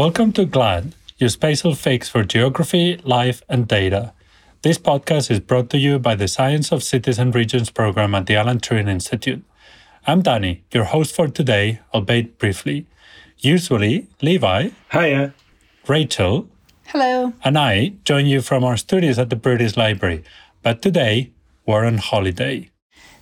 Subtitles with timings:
[0.00, 4.14] Welcome to GLAD, your spatial fix for geography, life, and data.
[4.62, 8.24] This podcast is brought to you by the Science of Cities and Regions program at
[8.24, 9.44] the Alan Turing Institute.
[10.06, 12.86] I'm Danny, your host for today, albeit briefly.
[13.40, 14.70] Usually, Levi.
[14.90, 15.34] Hiya.
[15.86, 16.48] Rachel.
[16.86, 17.34] Hello.
[17.44, 20.24] And I join you from our studios at the British Library.
[20.62, 21.30] But today,
[21.66, 22.70] we're on holiday.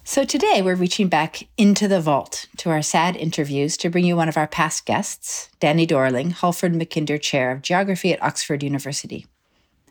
[0.09, 4.17] So today we're reaching back into the vault to our sad interviews to bring you
[4.17, 9.27] one of our past guests, Danny Dorling, Halford Mackinder Chair of Geography at Oxford University.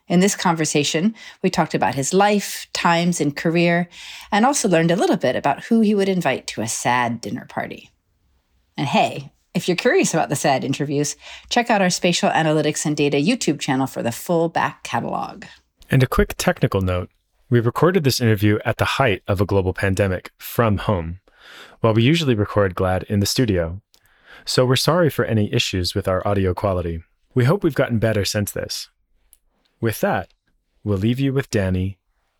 [0.07, 3.89] In this conversation, we talked about his life, times, and career,
[4.31, 7.45] and also learned a little bit about who he would invite to a sad dinner
[7.47, 7.91] party.
[8.75, 11.15] And hey, if you're curious about the sad interviews,
[11.51, 15.45] check out our Spatial Analytics and Data YouTube channel for the full back catalog.
[15.91, 17.11] And a quick technical note
[17.49, 21.19] we recorded this interview at the height of a global pandemic from home,
[21.79, 23.81] while we usually record GLAD in the studio.
[24.43, 27.03] So we're sorry for any issues with our audio quality.
[27.33, 28.89] We hope we've gotten better since this.
[29.79, 30.33] With that,
[30.83, 31.99] we'll leave you with Danny,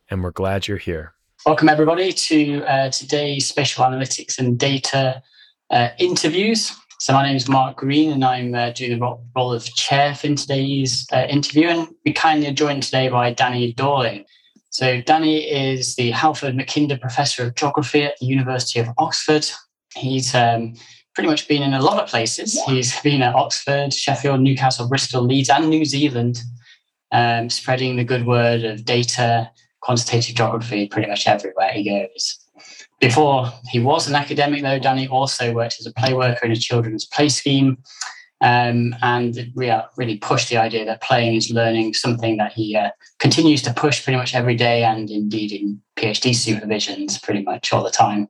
[0.10, 1.14] and we're glad you're here.
[1.46, 5.22] Welcome, everybody, to uh, today's Spatial Analytics and Data
[5.70, 6.76] uh, interviews.
[7.00, 10.28] So, my name is Mark Green, and I'm uh, doing the role of chair for
[10.34, 11.68] today's uh, interview.
[11.68, 14.26] And we kindly are joined today by Danny Dorling.
[14.78, 19.50] So Danny is the Halford Mackinder Professor of Geography at the University of Oxford.
[19.96, 20.76] He's um,
[21.16, 22.62] pretty much been in a lot of places.
[22.68, 26.44] He's been at Oxford, Sheffield, Newcastle, Bristol, Leeds, and New Zealand,
[27.12, 29.50] um, spreading the good word of data,
[29.82, 32.38] quantitative geography pretty much everywhere he goes.
[33.00, 36.56] Before he was an academic, though, Danny also worked as a play worker in a
[36.56, 37.80] children's play scheme
[38.42, 42.90] um, and we really push the idea that playing is learning, something that he uh,
[43.20, 47.84] continues to push pretty much every day and indeed in PhD supervisions pretty much all
[47.84, 48.28] the time.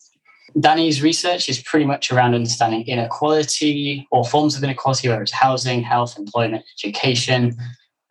[0.60, 5.84] Danny's research is pretty much around understanding inequality or forms of inequality, whether it's housing,
[5.84, 7.56] health, employment, education,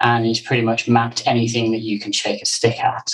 [0.01, 3.09] and he's pretty much mapped anything that you can shake a stick at.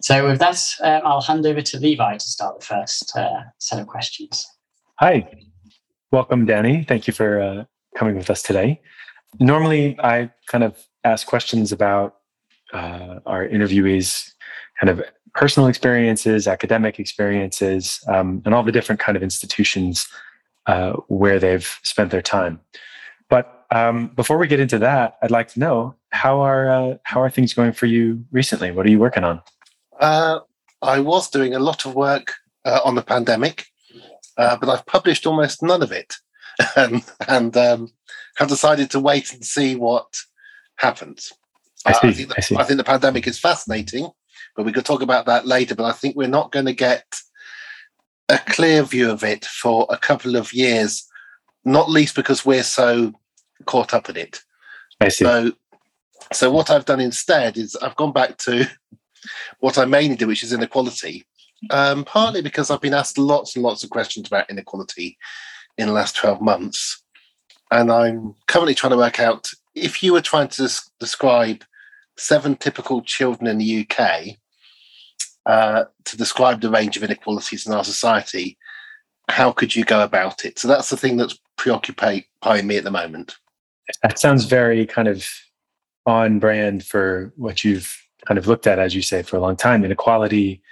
[0.00, 3.78] So, with that, uh, I'll hand over to Levi to start the first uh, set
[3.78, 4.44] of questions.
[4.98, 5.30] Hi,
[6.10, 6.84] welcome, Danny.
[6.84, 7.64] Thank you for uh,
[7.96, 8.80] coming with us today.
[9.40, 12.16] Normally, I kind of ask questions about
[12.72, 14.32] uh, our interviewees'
[14.80, 15.02] kind of
[15.34, 20.06] personal experiences, academic experiences, um, and all the different kind of institutions
[20.66, 22.60] uh, where they've spent their time.
[23.28, 27.22] But um, before we get into that, I'd like to know how are uh, how
[27.22, 28.70] are things going for you recently?
[28.70, 29.40] What are you working on?
[29.98, 30.40] Uh,
[30.82, 33.66] I was doing a lot of work uh, on the pandemic,
[34.36, 36.14] uh, but I've published almost none of it.
[36.76, 37.92] and, and um,
[38.36, 40.06] have decided to wait and see what
[40.76, 41.32] happens.
[41.84, 42.60] I, see, I, think the, I.
[42.60, 44.08] I think the pandemic is fascinating,
[44.56, 45.74] but we could talk about that later.
[45.74, 47.04] But I think we're not going to get
[48.28, 51.06] a clear view of it for a couple of years,
[51.64, 53.12] not least because we're so
[53.66, 54.42] caught up in it.
[55.00, 55.24] I see.
[55.24, 55.52] So,
[56.32, 58.66] so what I've done instead is I've gone back to
[59.60, 61.26] what I mainly do, which is inequality.
[61.70, 65.16] Um, partly because I've been asked lots and lots of questions about inequality
[65.78, 67.02] in the last 12 months.
[67.70, 71.64] And I'm currently trying to work out if you were trying to des- describe
[72.18, 74.36] seven typical children in the UK
[75.46, 78.58] uh, to describe the range of inequalities in our society,
[79.28, 80.58] how could you go about it?
[80.58, 82.24] So that's the thing that's preoccupying
[82.64, 83.36] me at the moment.
[84.02, 85.26] That sounds very kind of
[86.06, 87.96] on brand for what you've
[88.26, 90.62] kind of looked at, as you say, for a long time inequality,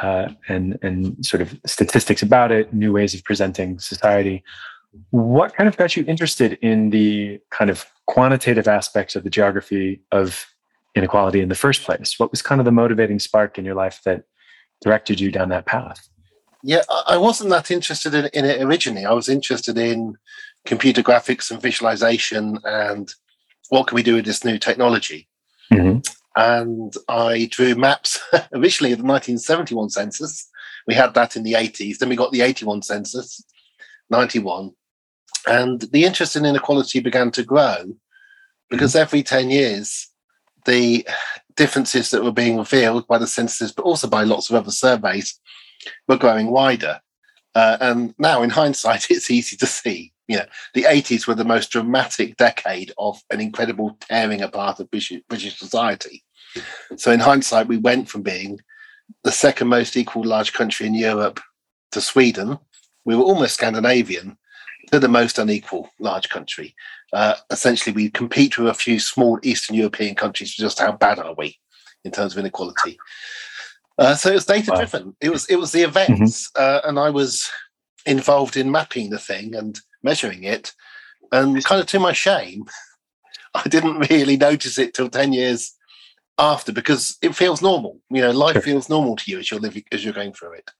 [0.00, 4.42] uh, and and sort of statistics about it, new ways of presenting society.
[5.10, 10.00] What kind of got you interested in the kind of quantitative aspects of the geography
[10.12, 10.46] of
[10.94, 12.18] inequality in the first place?
[12.18, 14.24] What was kind of the motivating spark in your life that
[14.82, 16.08] directed you down that path?
[16.62, 19.04] Yeah, I wasn't that interested in, in it originally.
[19.04, 20.16] I was interested in
[20.64, 23.12] computer graphics and visualization and
[23.68, 25.28] what can we do with this new technology.
[25.72, 25.98] Mm-hmm
[26.36, 28.20] and I drew maps
[28.52, 30.48] originally of the 1971 census.
[30.86, 31.98] We had that in the 80s.
[31.98, 33.42] Then we got the 81 census,
[34.10, 34.70] 91.
[35.48, 37.86] And the interest in inequality began to grow
[38.68, 39.02] because mm-hmm.
[39.02, 40.08] every 10 years,
[40.66, 41.06] the
[41.56, 45.40] differences that were being revealed by the census, but also by lots of other surveys,
[46.06, 47.00] were growing wider.
[47.54, 50.12] Uh, and now, in hindsight, it's easy to see.
[50.28, 54.90] You know, the 80s were the most dramatic decade of an incredible tearing apart of
[54.90, 56.24] British, British society.
[56.96, 58.60] So in hindsight, we went from being
[59.24, 61.40] the second most equal large country in Europe
[61.92, 62.58] to Sweden.
[63.04, 64.36] We were almost Scandinavian
[64.90, 66.74] to the most unequal large country.
[67.12, 71.18] Uh, essentially, we compete with a few small Eastern European countries for just how bad
[71.18, 71.58] are we
[72.04, 72.98] in terms of inequality.
[73.98, 75.06] Uh, so it was data driven.
[75.06, 75.14] Wow.
[75.20, 76.62] It was it was the events, mm-hmm.
[76.62, 77.48] uh, and I was
[78.04, 80.72] involved in mapping the thing and measuring it.
[81.32, 82.64] And kind of to my shame,
[83.54, 85.75] I didn't really notice it till 10 years
[86.38, 88.00] after because it feels normal.
[88.10, 88.62] You know, life sure.
[88.62, 90.70] feels normal to you as you're living, as you're going through it.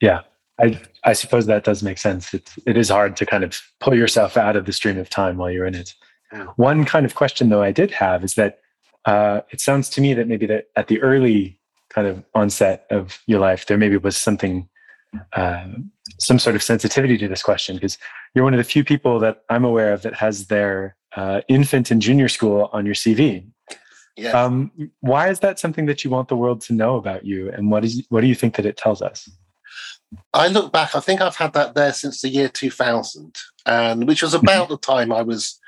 [0.00, 0.22] Yeah.
[0.60, 2.34] I, I suppose that does make sense.
[2.34, 5.36] It, it is hard to kind of pull yourself out of the stream of time
[5.36, 5.94] while you're in it.
[6.32, 6.46] Yeah.
[6.56, 8.58] One kind of question, though, I did have is that
[9.04, 11.58] uh, it sounds to me that maybe that at the early
[11.90, 14.68] kind of onset of your life, there maybe was something,
[15.34, 15.66] uh,
[16.18, 17.96] some sort of sensitivity to this question because
[18.34, 21.90] you're one of the few people that I'm aware of that has their uh, infant
[21.90, 23.46] and junior school on your CV.
[24.18, 24.34] Yes.
[24.34, 27.70] Um, why is that something that you want the world to know about you, and
[27.70, 29.30] what is what do you think that it tells us?
[30.34, 30.96] I look back.
[30.96, 34.78] I think I've had that there since the year 2000, and which was about the
[34.78, 35.60] time I was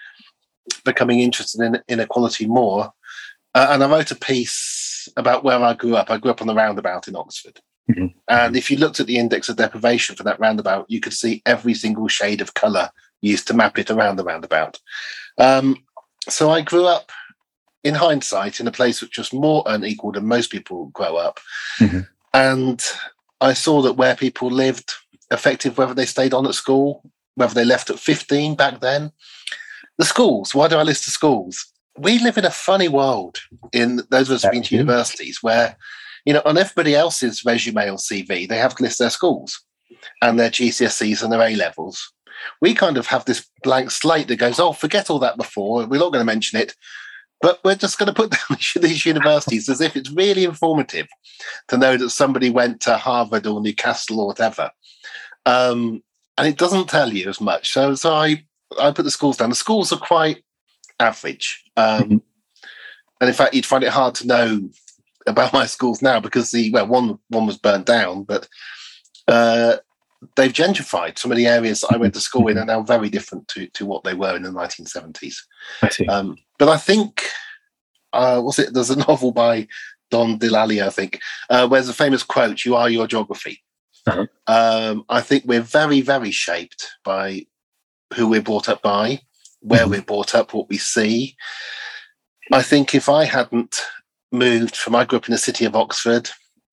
[0.85, 2.93] becoming interested in inequality more.
[3.55, 6.11] Uh, and I wrote a piece about where I grew up.
[6.11, 7.61] I grew up on the roundabout in Oxford.
[7.91, 8.07] Mm-hmm.
[8.29, 11.43] And if you looked at the index of deprivation for that roundabout, you could see
[11.47, 14.79] every single shade of colour used to map it around the roundabout.
[15.39, 15.85] Um,
[16.29, 17.11] so I grew up,
[17.85, 21.41] in hindsight, in a place which was more unequal than most people grow up.
[21.79, 22.01] Mm-hmm.
[22.35, 22.83] And
[23.41, 24.93] I saw that where people lived
[25.31, 27.03] affected whether they stayed on at school,
[27.35, 29.13] whether they left at 15 back then.
[29.99, 31.67] The schools, why do I list the schools?
[31.99, 33.39] We live in a funny world
[33.73, 35.77] in those of us who've been to universities where,
[36.25, 39.63] you know, on everybody else's resume or CV, they have to list their schools
[40.23, 42.13] and their GCSEs and their A levels.
[42.61, 45.87] We kind of have this blank slate that goes, oh, forget all that before.
[45.87, 46.75] We're not going to mention it.
[47.41, 51.09] But we're just going to put down these universities as if it's really informative
[51.69, 54.71] to know that somebody went to Harvard or Newcastle or whatever.
[55.47, 56.03] Um,
[56.37, 57.73] and it doesn't tell you as much.
[57.73, 58.45] So, so I,
[58.81, 59.51] I put the schools down.
[59.51, 60.45] The schools are quite
[60.99, 61.65] average.
[61.77, 62.17] Um, mm-hmm.
[63.21, 64.69] And in fact, you'd find it hard to know
[65.27, 68.49] about my schools now because the well, one one was burnt down, but
[69.29, 69.77] uh,
[70.37, 71.19] they've gentrified.
[71.19, 73.87] Some of the areas I went to school in are now very different to, to
[73.87, 75.37] what they were in the 1970s.
[75.83, 76.05] I.
[76.07, 77.25] Um, but I think,
[78.13, 78.75] uh, was it?
[78.75, 79.67] There's a novel by
[80.11, 83.63] Don DeLillo, I think, uh, where there's a famous quote: "You are your geography."
[84.07, 84.27] Uh-huh.
[84.47, 87.47] Um, I think we're very, very shaped by
[88.15, 89.21] who we're brought up by,
[89.61, 89.91] where mm-hmm.
[89.91, 91.37] we're brought up, what we see.
[92.53, 93.81] I think if I hadn't
[94.33, 96.31] moved from, I grew up in the city of Oxford,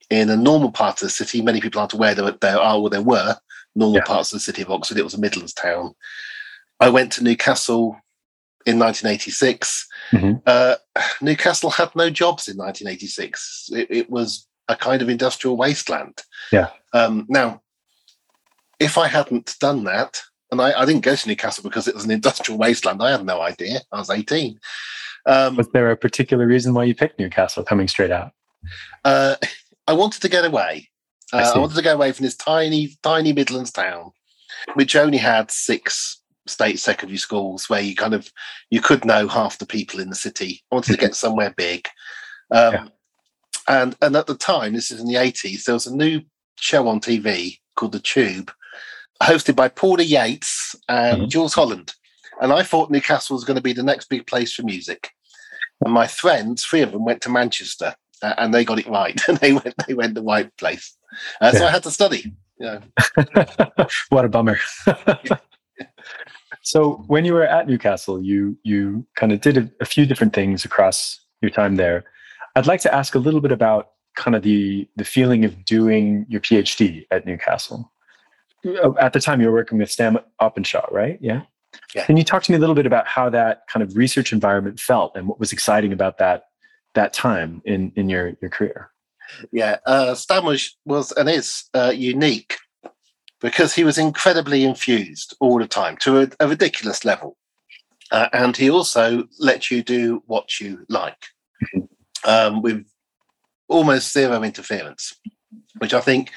[0.10, 1.42] in a normal part of the city.
[1.42, 3.36] Many people aren't aware that there are or there were
[3.76, 4.06] normal yeah.
[4.06, 4.98] parts of the city of Oxford.
[4.98, 5.94] It was a Midlands town.
[6.80, 7.98] I went to Newcastle
[8.66, 9.88] in 1986.
[10.12, 10.34] Mm-hmm.
[10.46, 10.76] Uh,
[11.22, 13.70] Newcastle had no jobs in 1986.
[13.72, 16.22] It, it, was a kind of industrial wasteland.
[16.52, 16.70] Yeah.
[16.94, 17.62] Um, now,
[18.80, 20.22] if I hadn't done that,
[20.52, 23.26] and I, I, didn't go to Newcastle because it was an industrial wasteland, I had
[23.26, 23.80] no idea.
[23.92, 24.60] I was 18.
[25.26, 28.32] Um, was there a particular reason why you picked Newcastle coming straight out?
[29.04, 29.36] Uh,
[29.88, 30.90] I wanted to get away.
[31.34, 34.12] Uh, I, I, wanted to go away from this tiny, tiny Midlands town,
[34.76, 38.32] which only had six state secondary schools where you kind of
[38.70, 40.64] you could know half the people in the city.
[40.72, 41.88] I wanted to get somewhere big.
[42.52, 42.88] Um, yeah.
[43.68, 46.22] And and at the time, this is in the eighties, there was a new
[46.60, 48.52] show on TV called The Tube,
[49.22, 51.28] hosted by Paula Yates and mm-hmm.
[51.28, 51.94] Jools Holland.
[52.42, 55.10] And I thought Newcastle was going to be the next big place for music.
[55.84, 59.20] And my friends, three of them, went to Manchester uh, and they got it right.
[59.28, 60.96] And they went they went the right place.
[61.42, 61.66] Uh, so.
[61.66, 62.34] I had to study.
[62.60, 62.82] You know.
[64.10, 64.58] what a bummer.
[66.68, 70.34] So when you were at Newcastle, you you kind of did a, a few different
[70.34, 72.04] things across your time there.
[72.58, 76.26] I'd like to ask a little bit about kind of the the feeling of doing
[76.28, 77.90] your PhD at Newcastle.
[78.66, 81.18] Uh, at the time, you were working with Stan Openshaw, right?
[81.22, 81.44] Yeah.
[81.96, 82.06] Yeah.
[82.06, 84.78] Can you talk to me a little bit about how that kind of research environment
[84.78, 86.47] felt and what was exciting about that
[86.98, 88.92] that time in in your your career?
[89.52, 92.58] Yeah, uh, Stan was was and is uh, unique
[93.40, 97.38] because he was incredibly infused all the time to a, a ridiculous level,
[98.12, 101.24] uh, and he also let you do what you like
[101.64, 102.30] mm-hmm.
[102.30, 102.86] um, with
[103.68, 105.14] almost zero interference,
[105.78, 106.32] which I think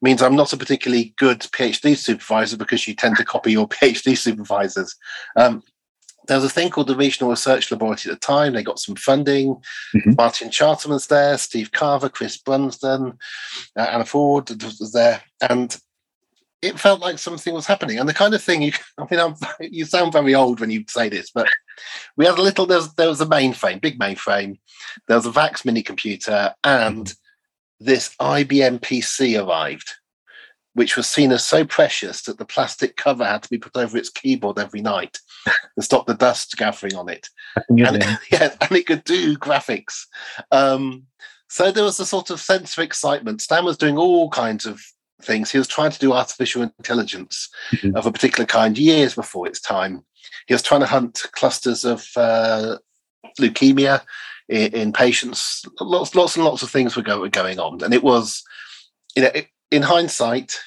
[0.00, 4.16] means I'm not a particularly good PhD supervisor because you tend to copy your PhD
[4.16, 4.96] supervisors.
[5.36, 5.62] Um,
[6.28, 8.52] there was a thing called the Regional Research Laboratory at the time.
[8.52, 9.56] They got some funding.
[9.94, 10.12] Mm-hmm.
[10.16, 13.18] Martin Charlton's there, Steve Carver, Chris Brunsdon,
[13.76, 15.22] uh, Anna Ford was there.
[15.48, 15.76] And
[16.60, 17.98] it felt like something was happening.
[17.98, 20.84] And the kind of thing you, I mean, I'm, you sound very old when you
[20.88, 21.48] say this, but
[22.16, 24.58] we had a little, there was, there was a mainframe, big mainframe.
[25.06, 27.12] There was a VAX mini computer and
[27.80, 29.94] this IBM PC arrived
[30.78, 33.98] which was seen as so precious that the plastic cover had to be put over
[33.98, 37.28] its keyboard every night to stop the dust gathering on it.
[37.68, 37.78] And,
[38.30, 40.06] yeah, and it could do graphics.
[40.52, 41.02] Um,
[41.48, 43.40] so there was a sort of sense of excitement.
[43.40, 44.80] Stan was doing all kinds of
[45.20, 45.50] things.
[45.50, 47.96] He was trying to do artificial intelligence mm-hmm.
[47.96, 50.04] of a particular kind years before its time.
[50.46, 52.76] He was trying to hunt clusters of uh,
[53.40, 54.02] leukemia
[54.48, 55.64] in, in, patients.
[55.80, 58.44] Lots, lots and lots of things were, go, were going on, and it was,
[59.16, 60.58] you know, it, in hindsight,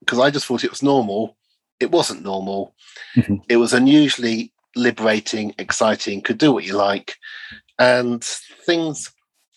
[0.00, 1.36] because I just thought it was normal.
[1.80, 2.74] It wasn't normal.
[3.16, 3.36] Mm-hmm.
[3.48, 6.22] It was unusually liberating, exciting.
[6.22, 7.16] Could do what you like,
[7.78, 9.10] and things.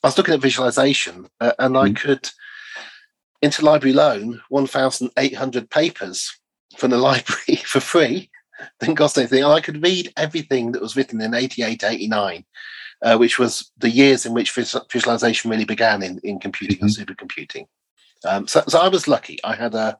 [0.03, 1.85] I was looking at visualization, uh, and mm-hmm.
[1.85, 2.29] I could
[3.43, 6.39] interlibrary loan 1,800 papers
[6.77, 8.29] from the library for free.
[8.79, 9.43] Didn't cost anything.
[9.43, 12.45] And I could read everything that was written in 88, 89,
[13.03, 14.51] uh, which was the years in which
[14.91, 16.85] visualization really began in, in computing mm-hmm.
[16.85, 17.67] and supercomputing.
[18.25, 19.39] Um, so, so I was lucky.
[19.43, 19.97] I had a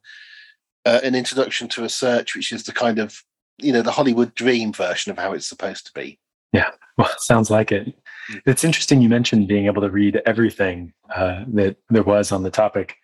[0.86, 3.21] uh, an introduction to research, which is the kind of
[3.57, 6.19] you know the Hollywood dream version of how it's supposed to be.
[6.53, 7.88] Yeah, well, sounds like it.
[8.31, 8.41] Mm.
[8.45, 12.51] It's interesting you mentioned being able to read everything uh, that there was on the
[12.51, 12.97] topic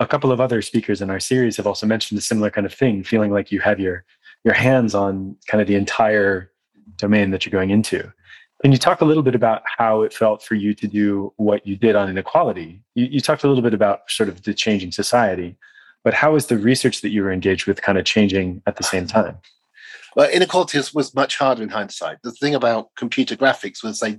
[0.00, 2.74] a couple of other speakers in our series have also mentioned a similar kind of
[2.74, 4.04] thing, feeling like you have your
[4.44, 6.52] your hands on kind of the entire
[6.96, 8.12] domain that you're going into.
[8.66, 11.64] Can you talk a little bit about how it felt for you to do what
[11.64, 12.82] you did on inequality?
[12.96, 15.56] You, you talked a little bit about sort of the changing society,
[16.02, 18.82] but how was the research that you were engaged with kind of changing at the
[18.82, 19.38] same time?
[20.16, 22.18] Well, inequality was much harder in hindsight.
[22.24, 24.18] The thing about computer graphics was they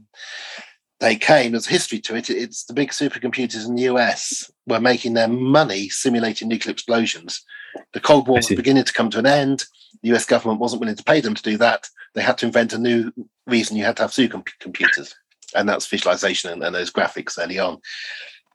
[1.01, 2.29] they came, there's a history to it.
[2.29, 7.43] It's the big supercomputers in the US were making their money simulating nuclear explosions.
[7.93, 9.65] The Cold War was beginning to come to an end.
[10.03, 11.89] The US government wasn't willing to pay them to do that.
[12.13, 13.11] They had to invent a new
[13.45, 15.13] reason you had to have supercomputers,
[15.55, 17.79] and that's visualization and, and those graphics early on.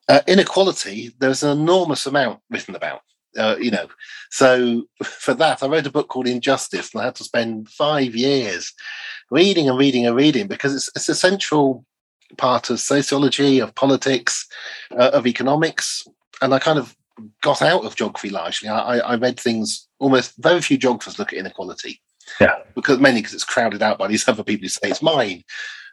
[0.09, 3.03] Uh, inequality, there's an enormous amount written about.
[3.37, 3.87] Uh, you know,
[4.31, 8.15] so for that, I wrote a book called Injustice, and I had to spend five
[8.15, 8.73] years
[9.31, 11.87] reading and reading and reading because it's, it's a central
[12.37, 14.47] part of sociology, of politics,
[14.99, 16.07] uh, of economics,
[16.43, 16.95] and I kind of
[17.43, 18.69] got out of geography largely.
[18.69, 22.01] I, I read things almost very few geographers look at inequality.
[22.41, 25.45] Yeah, because mainly because it's crowded out by these other people who say it's mine,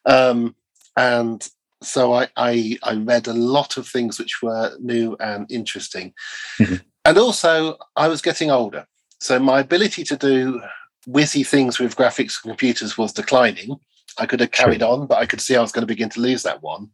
[0.05, 0.55] um,
[0.95, 1.48] and
[1.81, 6.13] so I, I, I read a lot of things which were new and interesting,
[6.59, 6.75] mm-hmm.
[7.05, 8.86] and also I was getting older,
[9.19, 10.62] so my ability to do
[11.07, 13.75] whizzy things with graphics and computers was declining.
[14.17, 16.19] I could have carried on, but I could see I was going to begin to
[16.19, 16.89] lose that one.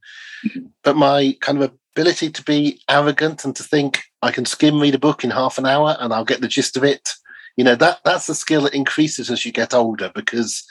[0.46, 0.68] Mm-hmm.
[0.84, 4.96] But my kind of ability to be arrogant and to think I can skim read
[4.96, 7.14] a book in half an hour and I'll get the gist of it.
[7.58, 10.66] You know, that that's a skill that increases as you get older because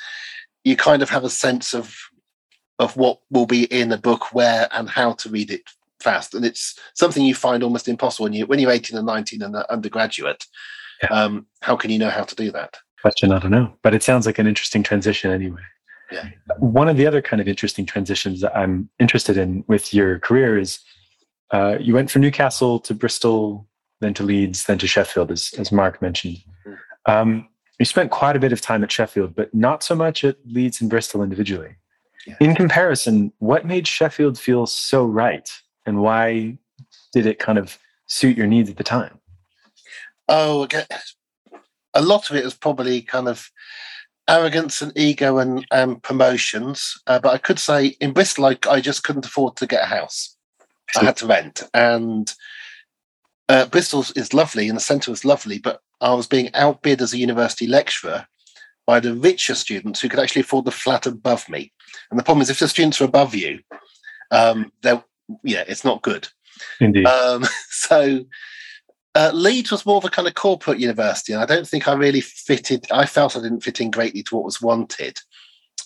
[0.65, 1.97] you kind of have a sense of
[2.79, 5.63] of what will be in a book, where and how to read it
[6.01, 6.35] fast.
[6.35, 9.55] And it's something you find almost impossible when you when you're 18 and 19 and
[9.55, 10.45] an undergraduate.
[11.03, 11.09] Yeah.
[11.11, 12.77] Um, how can you know how to do that?
[13.03, 13.73] Question, I don't know.
[13.83, 15.61] But it sounds like an interesting transition anyway.
[16.11, 16.29] Yeah.
[16.59, 20.59] One of the other kind of interesting transitions that I'm interested in with your career
[20.59, 20.81] is
[21.53, 23.69] uh, you went from Newcastle to Bristol,
[24.01, 26.39] then to Leeds, then to Sheffield, as, as Mark mentioned.
[26.67, 27.13] Mm-hmm.
[27.13, 27.49] Um,
[27.79, 30.81] you spent quite a bit of time at Sheffield, but not so much at Leeds
[30.81, 31.77] and Bristol individually.
[32.27, 32.37] Yeah.
[32.41, 35.49] In comparison, what made Sheffield feel so right,
[35.85, 36.59] and why
[37.13, 39.21] did it kind of suit your needs at the time?
[40.29, 40.85] Oh, okay.
[41.93, 43.51] a lot of it was probably kind of
[44.29, 47.01] arrogance and ego and, and promotions.
[47.07, 49.87] Uh, but I could say in Bristol, I, I, just couldn't afford to get a
[49.87, 50.34] house.
[50.97, 51.63] I had to rent.
[51.73, 52.33] And
[53.49, 57.13] uh, Bristol is lovely and the centre was lovely, but I was being outbid as
[57.13, 58.27] a university lecturer
[58.87, 61.73] by the richer students who could actually afford the flat above me.
[62.11, 63.61] And the problem is, if the students are above you,
[64.31, 64.73] um,
[65.43, 66.29] yeah, it's not good.
[66.81, 67.07] Indeed.
[67.07, 68.25] Um, so
[69.15, 71.95] uh, Leeds was more of a kind of corporate university, and I don't think I
[71.95, 72.87] really fitted.
[72.91, 75.19] I felt I didn't fit in greatly to what was wanted.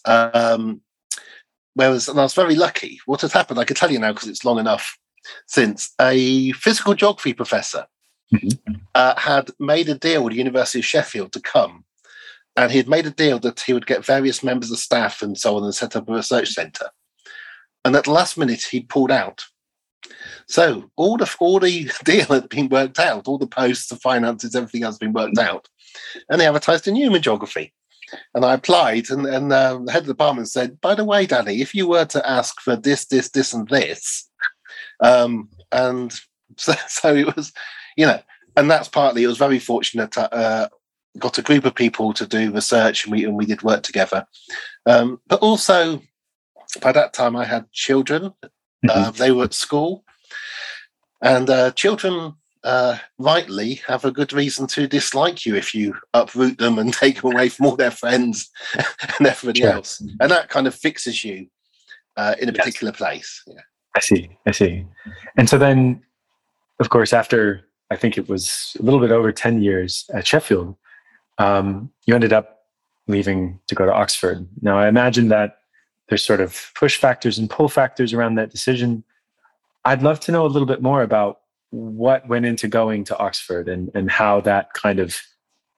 [0.05, 0.81] Um,
[1.79, 2.99] whereas, and I was very lucky.
[3.07, 4.99] What had happened, I can tell you now because it's long enough
[5.47, 7.87] since a physical geography professor
[8.35, 8.75] mm-hmm.
[8.95, 11.85] uh, had made a deal with the University of Sheffield to come,
[12.57, 15.39] and he had made a deal that he would get various members of staff and
[15.39, 16.89] so on and set up a research centre.
[17.85, 19.45] And at the last minute, he pulled out
[20.47, 24.55] so all the all the deal had been worked out, all the posts, the finances,
[24.55, 25.69] everything has been worked out,
[26.29, 27.73] and they advertised a new geography.
[28.35, 31.27] And I applied, and, and uh, the head of the department said, "By the way,
[31.27, 34.29] Danny, if you were to ask for this, this, this, and this,"
[35.01, 36.13] um, and
[36.57, 37.53] so, so it was,
[37.97, 38.21] you know,
[38.57, 39.23] and that's partly.
[39.23, 40.17] It was very fortunate.
[40.17, 40.69] Uh,
[41.19, 44.27] got a group of people to do research, and we and we did work together.
[44.87, 46.03] Um, but also,
[46.81, 48.33] by that time, I had children.
[48.43, 48.91] Mm-hmm.
[48.91, 50.05] Uh, they were at school,
[51.21, 52.35] and uh, children,
[52.65, 57.21] uh, rightly, have a good reason to dislike you if you uproot them and take
[57.21, 58.51] them away from all their friends
[59.19, 59.71] and everybody sure.
[59.71, 60.01] else.
[60.21, 61.47] And that kind of fixes you
[62.17, 62.59] uh, in a yes.
[62.59, 63.43] particular place.
[63.47, 63.61] Yeah.
[63.97, 64.31] I see.
[64.47, 64.85] I see.
[65.37, 66.03] And so then,
[66.81, 70.77] of course, after I think it was a little bit over 10 years at Sheffield,
[71.39, 72.67] um, you ended up
[73.07, 74.47] leaving to go to Oxford.
[74.61, 75.59] Now, I imagine that
[76.09, 79.05] there's sort of push factors and pull factors around that decision.
[79.85, 83.69] I'd love to know a little bit more about what went into going to Oxford
[83.69, 85.21] and, and how that kind of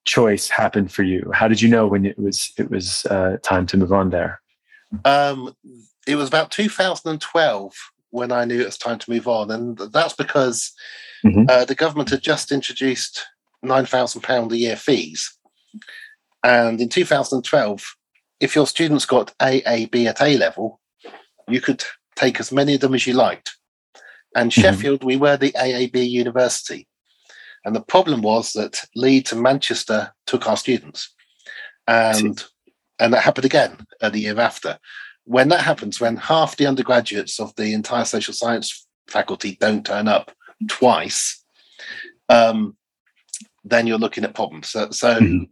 [0.05, 1.31] choice happened for you.
[1.35, 4.41] How did you know when it was it was uh, time to move on there?
[5.05, 5.55] Um,
[6.07, 7.75] it was about 2012
[8.11, 10.73] when I knew it was time to move on, and that's because
[11.25, 11.45] mm-hmm.
[11.49, 13.25] uh, the government had just introduced
[13.63, 15.33] nine thousand pound a year fees,
[16.43, 17.97] and in 2012,
[18.41, 20.81] if your students got AAB at A level,
[21.49, 21.85] you could
[22.17, 23.57] take as many of them as you liked.
[24.35, 24.61] And mm-hmm.
[24.61, 26.87] Sheffield, we were the AAB university.
[27.65, 31.15] And the problem was that Leeds and Manchester took our students.
[31.87, 32.43] And
[32.99, 34.79] and that happened again uh, the year after.
[35.25, 40.07] When that happens, when half the undergraduates of the entire social science faculty don't turn
[40.07, 40.31] up
[40.69, 41.43] twice,
[42.29, 42.77] um,
[43.65, 44.69] then you're looking at problems.
[44.69, 45.45] So, so mm-hmm.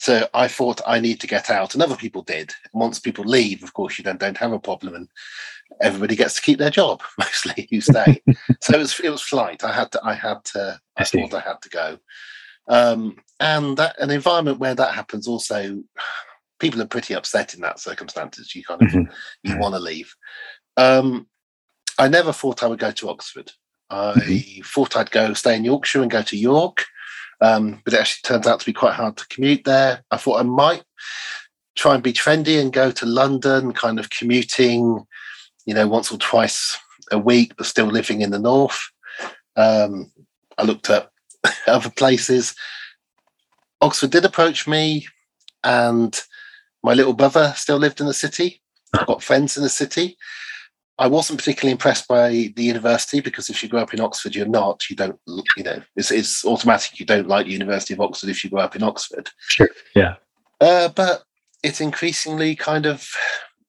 [0.00, 2.54] So I thought I need to get out, and other people did.
[2.72, 5.08] And once people leave, of course, you then don't have a problem, and
[5.80, 8.22] everybody gets to keep their job mostly who stay.
[8.60, 9.64] so it was it was flight.
[9.64, 10.00] I had to.
[10.04, 10.80] I had to.
[10.96, 11.98] I, I thought I had to go.
[12.68, 15.82] Um, and that an environment where that happens also,
[16.58, 18.54] people are pretty upset in that circumstances.
[18.54, 19.12] You kind of mm-hmm.
[19.42, 20.14] you want to leave.
[20.76, 21.26] Um,
[21.98, 23.50] I never thought I would go to Oxford.
[23.90, 24.62] I mm-hmm.
[24.62, 26.84] thought I'd go stay in Yorkshire and go to York.
[27.40, 30.04] Um, but it actually turns out to be quite hard to commute there.
[30.10, 30.84] I thought I might
[31.74, 35.06] try and be trendy and go to London, kind of commuting,
[35.70, 36.76] you know, once or twice
[37.12, 38.80] a week, but still living in the north.
[39.54, 40.10] Um,
[40.58, 41.08] I looked at
[41.68, 42.56] other places.
[43.80, 45.06] Oxford did approach me,
[45.62, 46.20] and
[46.82, 48.60] my little brother still lived in the city.
[48.98, 50.18] I've got friends in the city.
[50.98, 54.46] I wasn't particularly impressed by the university because if you grow up in Oxford, you're
[54.46, 54.82] not.
[54.90, 55.20] You don't,
[55.56, 56.98] you know, it's, it's automatic.
[56.98, 59.30] You don't like the University of Oxford if you grow up in Oxford.
[59.38, 59.70] Sure.
[59.94, 60.16] Yeah.
[60.60, 61.22] Uh, but
[61.62, 63.08] it's increasingly kind of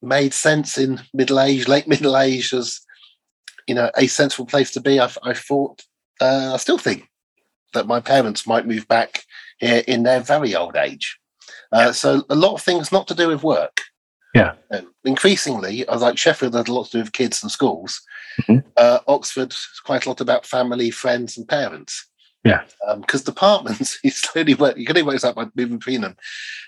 [0.01, 2.81] made sense in middle age, late middle age, as
[3.67, 4.99] you know, a sensible place to be.
[4.99, 5.83] I, I thought,
[6.19, 7.09] uh, I still think
[7.73, 9.23] that my parents might move back
[9.59, 11.17] here in their very old age.
[11.71, 13.81] Uh, so a lot of things not to do with work.
[14.33, 14.53] Yeah.
[14.71, 18.01] Um, increasingly, as like Sheffield had a lot to do with kids and schools.
[18.41, 18.67] Mm-hmm.
[18.77, 19.53] Uh, Oxford
[19.85, 22.07] quite a lot about family, friends, and parents.
[22.43, 22.63] Yeah.
[22.95, 26.15] Because um, departments, you slowly work, you can only work out by moving between them.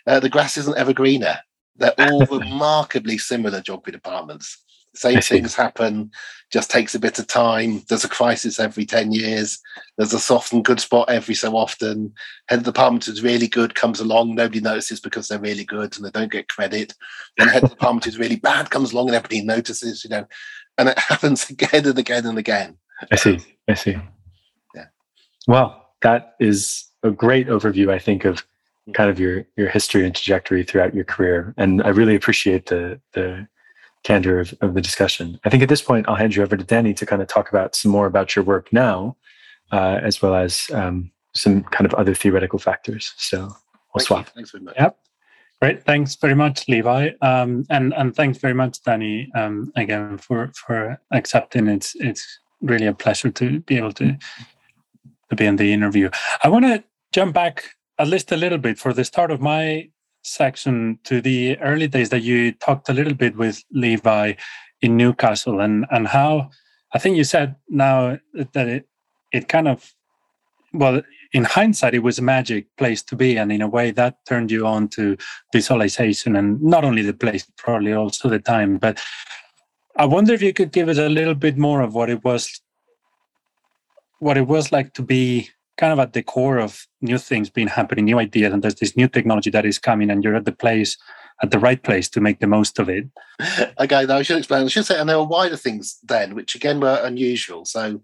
[0.06, 1.40] Uh, the grass isn't ever greener.
[1.76, 4.64] They're all remarkably similar geography departments.
[4.96, 6.12] Same things happen,
[6.52, 7.82] just takes a bit of time.
[7.90, 9.60] There's a crisis every 10 years.
[9.98, 12.14] There's a soft and good spot every so often.
[12.48, 15.96] Head of the department is really good, comes along, nobody notices because they're really good
[15.96, 16.94] and they don't get credit.
[17.38, 20.28] Then head of department is really bad, comes along and everybody notices, you know.
[20.78, 22.78] And it happens again and again and again.
[23.12, 23.40] I see.
[23.68, 23.98] I see.
[24.76, 24.86] Yeah.
[25.48, 28.46] Well, that is a great overview, I think, of
[28.94, 31.54] kind of your your history and trajectory throughout your career.
[31.58, 33.48] And I really appreciate the the
[34.04, 35.40] candor of, of the discussion.
[35.46, 37.50] I think at this point, I'll hand you over to Danny to kind of talk
[37.50, 39.16] about some more about your work now,
[39.72, 43.14] uh, as well as um, some kind of other theoretical factors.
[43.18, 43.54] So we'll
[43.98, 44.26] Thank swap.
[44.28, 44.32] You.
[44.36, 44.76] Thanks very much.
[44.78, 44.98] Yep.
[45.62, 45.84] Great.
[45.86, 47.12] Thanks very much, Levi.
[47.22, 51.68] Um, and and thanks very much, Danny, um, again for for accepting.
[51.68, 54.18] It's it's really a pleasure to be able to
[55.30, 56.10] to be in the interview.
[56.44, 59.90] I want to jump back at least a little bit for the start of my
[60.24, 64.34] section to the early days that you talked a little bit with Levi
[64.82, 66.50] in Newcastle and and how
[66.94, 68.90] I think you said now that it
[69.32, 69.94] it kind of
[70.74, 74.18] well in hindsight it was a magic place to be and in a way that
[74.28, 75.16] turned you on to
[75.54, 78.78] visualization and not only the place probably also the time.
[78.78, 79.02] But
[79.96, 82.62] I wonder if you could give us a little bit more of what it was
[84.20, 87.68] what it was like to be kind of at the core of new things being
[87.68, 90.52] happening, new ideas, and there's this new technology that is coming, and you're at the
[90.52, 90.98] place
[91.42, 93.06] at the right place to make the most of it.
[93.80, 94.64] okay, now I should explain.
[94.64, 97.66] I should say, and there were wider things then, which again were unusual.
[97.66, 98.02] So,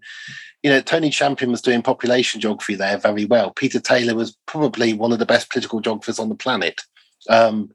[0.62, 3.50] you know, Tony Champion was doing population geography there very well.
[3.52, 6.82] Peter Taylor was probably one of the best political geographers on the planet.
[7.28, 7.70] Um,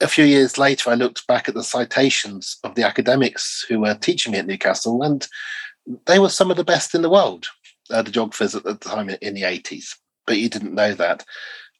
[0.00, 3.94] a few years later, I looked back at the citations of the academics who were
[3.94, 5.26] teaching me at Newcastle, and
[6.06, 7.46] they were some of the best in the world
[7.92, 11.24] uh, the geographers at the time in the 80s, but you didn't know that.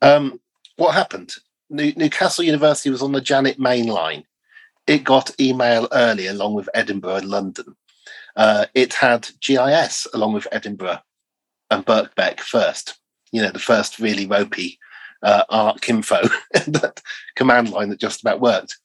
[0.01, 0.41] Um,
[0.77, 1.35] what happened?
[1.71, 4.25] New- Newcastle University was on the Janet main line.
[4.87, 7.77] It got email early along with Edinburgh and London.
[8.37, 11.01] Uh, it had GIS along with Edinburgh
[11.71, 12.99] and Birkbeck first.
[13.31, 14.79] You know, the first really ropey
[15.23, 16.21] uh, ARC info
[16.53, 17.01] that
[17.37, 18.77] command line that just about worked.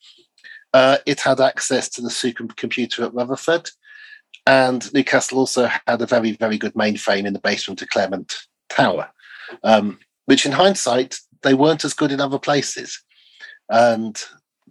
[0.74, 3.70] Uh, it had access to the supercomputer at Rutherford.
[4.48, 8.34] And Newcastle also had a very, very good mainframe in the basement of Claremont
[8.70, 9.10] Tower,
[9.66, 13.04] um, which in hindsight, they weren't as good in other places.
[13.70, 14.18] And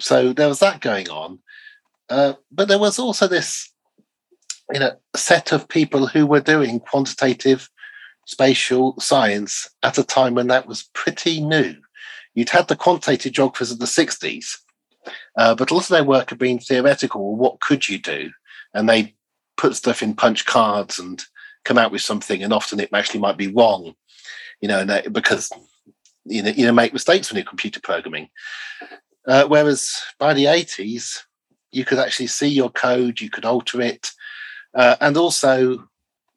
[0.00, 1.40] so there was that going on.
[2.08, 3.70] Uh, but there was also this,
[4.72, 7.68] you know, set of people who were doing quantitative
[8.24, 11.74] spatial science at a time when that was pretty new.
[12.34, 14.56] You'd had the quantitative geographers of the 60s,
[15.36, 17.36] uh, but a lot of their work had been theoretical.
[17.36, 18.30] What could you do?
[18.72, 19.15] And they
[19.56, 21.24] put stuff in punch cards and
[21.64, 23.94] come out with something, and often it actually might be wrong,
[24.60, 25.50] you know, they, because
[26.24, 28.28] you know you know make mistakes when you're computer programming.
[29.26, 31.18] Uh, whereas by the 80s,
[31.72, 34.12] you could actually see your code, you could alter it,
[34.74, 35.88] uh, and also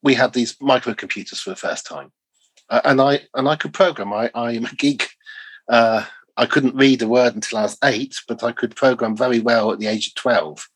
[0.01, 2.12] we had these microcomputers for the first time,
[2.69, 4.12] uh, and I and I could program.
[4.13, 5.10] I I am a geek.
[5.67, 6.05] Uh,
[6.36, 9.71] I couldn't read a word until I was eight, but I could program very well
[9.71, 10.67] at the age of twelve.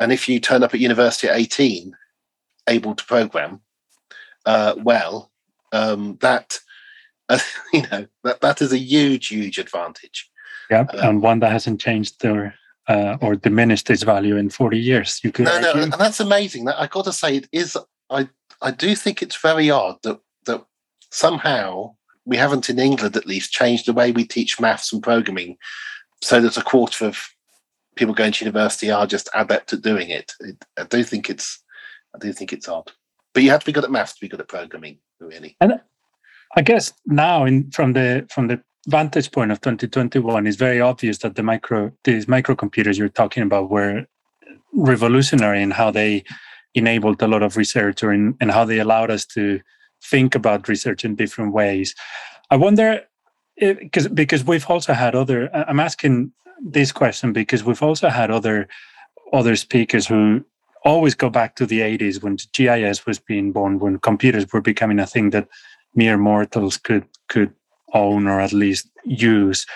[0.00, 1.96] And if you turn up at university at eighteen,
[2.68, 3.60] able to program
[4.46, 5.30] uh, well,
[5.72, 6.58] um, that
[7.28, 7.38] uh,
[7.72, 10.30] you know that that is a huge, huge advantage.
[10.70, 12.54] Yeah, um, and one that hasn't changed their
[12.88, 15.20] uh, or diminished its value in 40 years.
[15.22, 15.74] You could no, argue.
[15.74, 16.66] no, and that's amazing.
[16.66, 17.76] That I got to say, it is.
[18.10, 18.28] I
[18.62, 20.64] I do think it's very odd that that
[21.10, 25.56] somehow we haven't in England at least changed the way we teach maths and programming,
[26.22, 27.33] so that a quarter of
[27.96, 30.32] people going to university are just adept at doing it.
[30.40, 31.62] it I do think it's
[32.14, 32.92] I do think it's odd,
[33.32, 35.56] but you have to be good at maths to be good at programming, really.
[35.60, 35.80] And
[36.56, 41.18] I guess now, in from the from the vantage point of 2021, it's very obvious
[41.18, 44.06] that the micro these microcomputers you're talking about were
[44.72, 46.24] revolutionary in how they
[46.74, 49.60] enabled a lot of research or in, and how they allowed us to
[50.02, 51.94] think about research in different ways.
[52.50, 53.00] I wonder
[53.60, 55.50] eh, because because we've also had other.
[55.54, 58.68] I'm asking this question because we've also had other
[59.32, 60.44] other speakers who
[60.84, 65.00] always go back to the 80s when GIS was being born, when computers were becoming
[65.00, 65.48] a thing that
[65.94, 67.52] mere mortals could could
[67.92, 69.66] own or at least use.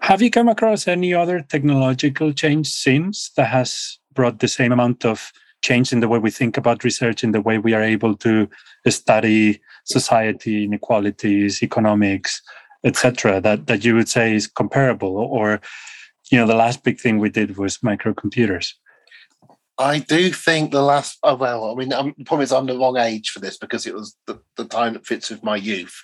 [0.00, 5.04] Have you come across any other technological change since that has brought the same amount
[5.04, 8.14] of change in the way we think about research, in the way we are able
[8.16, 8.48] to
[8.88, 12.42] study society, inequalities, economics,
[12.86, 15.16] etc., that, that you would say is comparable?
[15.16, 15.60] Or,
[16.30, 18.72] you know, the last big thing we did was microcomputers.
[19.78, 21.18] I do think the last.
[21.22, 23.86] Oh well, I mean, I'm, the problem is I'm the wrong age for this because
[23.86, 26.02] it was the, the time that fits with my youth,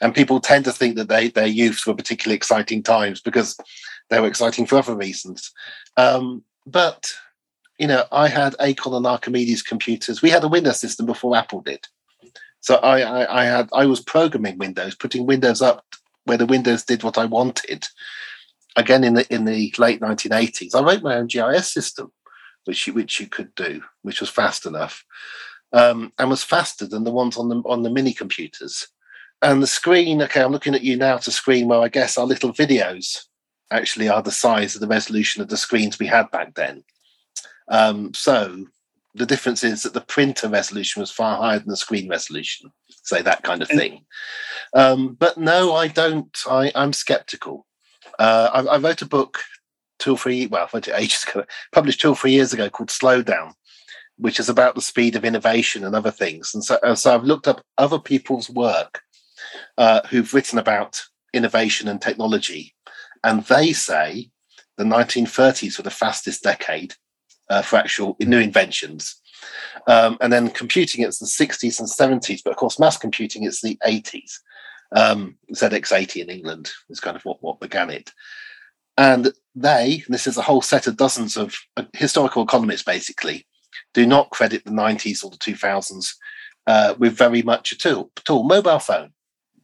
[0.00, 3.56] and people tend to think that they their youths were particularly exciting times because
[4.10, 5.52] they were exciting for other reasons.
[5.96, 7.12] Um, but
[7.78, 10.20] you know, I had Acorn and Archimedes computers.
[10.20, 11.86] We had a Windows system before Apple did,
[12.60, 15.84] so I, I, I had I was programming Windows, putting Windows up
[16.24, 17.86] where the Windows did what I wanted.
[18.76, 22.12] Again, in the in the late 1980s, I wrote my own GIS system
[22.64, 25.04] which you, which you could do, which was fast enough,
[25.72, 28.88] um, and was faster than the ones on the on the mini computers.
[29.40, 32.26] And the screen, okay, I'm looking at you now to screen where I guess our
[32.26, 33.24] little videos
[33.72, 36.84] actually are the size of the resolution of the screens we had back then.
[37.68, 38.66] Um, so
[39.14, 42.72] the difference is that the printer resolution was far higher than the screen resolution,
[43.02, 44.04] say that kind of thing.
[44.74, 46.36] Um, but no, I don't.
[46.48, 47.66] I, I'm skeptical.
[48.18, 49.40] Uh, I, I, wrote a book
[49.98, 53.52] two or three, well, ages ago, published two or three years ago called Slowdown,
[54.16, 56.52] which is about the speed of innovation and other things.
[56.54, 59.02] And so, uh, so I've looked up other people's work
[59.78, 62.74] uh, who've written about innovation and technology.
[63.24, 64.30] And they say
[64.76, 66.94] the 1930s were the fastest decade
[67.48, 69.16] uh, for actual new inventions.
[69.86, 72.40] Um, and then computing, it's the 60s and 70s.
[72.44, 74.38] But of course, mass computing, it's the 80s.
[74.94, 78.12] Um, ZX80 in England is kind of what, what began it.
[78.98, 83.46] And they, this is a whole set of dozens of uh, historical economists basically,
[83.94, 86.14] do not credit the 90s or the 2000s
[86.66, 88.10] uh, with very much at all.
[88.16, 88.44] At all.
[88.44, 89.12] Mobile phone,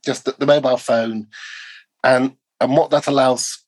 [0.04, 1.28] just the, the mobile phone,
[2.02, 3.64] and and what that allows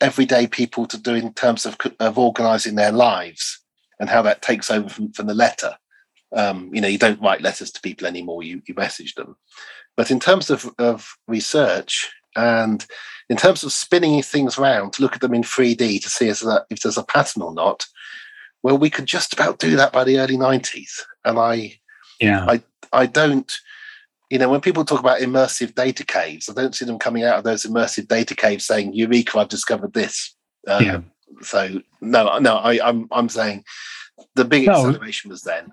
[0.00, 3.60] everyday people to do in terms of of organising their lives
[4.00, 5.76] and how that takes over from, from the letter.
[6.34, 9.36] Um, you know, you don't write letters to people anymore; you you message them.
[9.96, 12.84] But in terms of of research and
[13.28, 16.82] in terms of spinning things around to look at them in 3D to see if
[16.82, 17.86] there's a pattern or not,
[18.62, 21.00] well, we could just about do that by the early 90s.
[21.24, 21.78] And I,
[22.20, 23.50] yeah, I, I don't,
[24.32, 27.36] you know, when people talk about immersive data caves, I don't see them coming out
[27.36, 29.38] of those immersive data caves saying, "Eureka!
[29.38, 30.34] I've discovered this."
[30.66, 31.00] Um, yeah.
[31.42, 33.62] So no, no, I, I'm I'm saying
[34.34, 35.70] the big no, acceleration was then.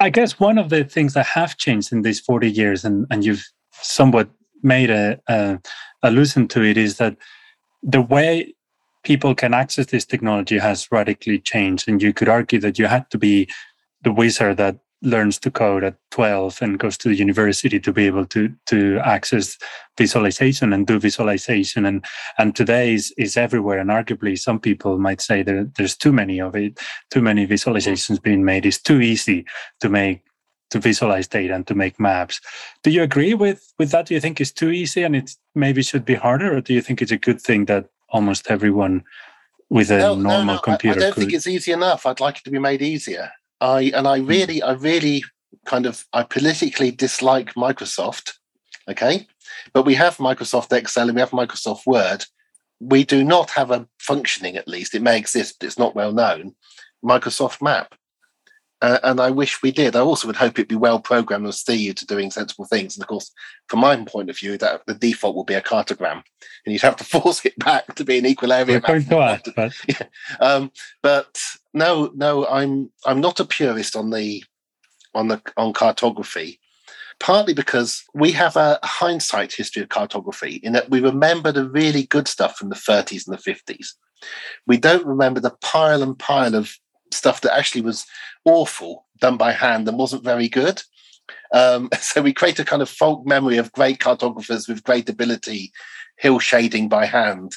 [0.00, 3.24] I guess one of the things that have changed in these 40 years, and and
[3.24, 4.28] you've somewhat
[4.60, 5.60] made a, a
[6.02, 7.16] allusion to it is that
[7.84, 8.56] the way
[9.04, 13.08] people can access this technology has radically changed and you could argue that you had
[13.10, 13.48] to be
[14.02, 18.06] the wizard that learns to code at 12 and goes to the university to be
[18.06, 19.56] able to to access
[19.96, 21.84] visualization and do visualization.
[21.84, 22.04] And
[22.38, 23.78] and today is, is everywhere.
[23.78, 26.78] And arguably some people might say that there's too many of it
[27.10, 28.66] too many visualizations being made.
[28.66, 29.44] It's too easy
[29.80, 30.22] to make
[30.70, 32.40] to visualize data and to make maps.
[32.82, 34.06] Do you agree with with that?
[34.06, 36.56] Do you think it's too easy and it maybe should be harder?
[36.56, 39.04] Or do you think it's a good thing that almost everyone
[39.70, 40.58] with a no, normal no, no.
[40.60, 41.20] computer I, I don't could...
[41.20, 42.04] think it's easy enough.
[42.04, 43.30] I'd like it to be made easier
[43.60, 44.26] I and I hmm.
[44.26, 45.24] really, I really
[45.66, 48.32] kind of I politically dislike Microsoft.
[48.88, 49.26] Okay.
[49.72, 52.24] But we have Microsoft Excel and we have Microsoft Word.
[52.80, 56.12] We do not have a functioning, at least, it may exist, but it's not well
[56.12, 56.54] known,
[57.04, 57.94] Microsoft Map.
[58.80, 59.96] Uh, and I wish we did.
[59.96, 62.96] I also would hope it'd be well programmed and steer you to doing sensible things.
[62.96, 63.32] And of course,
[63.66, 66.22] from my point of view, that the default will be a cartogram,
[66.64, 68.80] and you'd have to force it back to be an equal area.
[69.34, 70.06] Ask, but yeah.
[70.40, 70.70] um,
[71.02, 71.40] but
[71.74, 74.44] no, no, I'm I'm not a purist on the
[75.14, 76.60] on the on cartography.
[77.20, 82.04] Partly because we have a hindsight history of cartography in that we remember the really
[82.04, 83.94] good stuff from the 30s and the 50s.
[84.68, 86.78] We don't remember the pile and pile of
[87.12, 88.06] stuff that actually was
[88.44, 90.82] awful done by hand and wasn't very good.
[91.52, 95.72] Um, so we create a kind of folk memory of great cartographers with great ability,
[96.16, 97.54] hill shading by hand.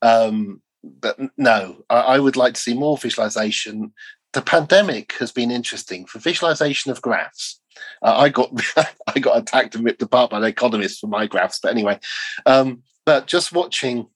[0.00, 3.92] Um, but no, I, I, would like to see more visualization.
[4.32, 7.60] The pandemic has been interesting for visualization of graphs.
[8.02, 8.50] Uh, I got
[9.14, 12.00] I got attacked and ripped apart by the economists for my graphs, but anyway.
[12.46, 14.06] Um, but just watching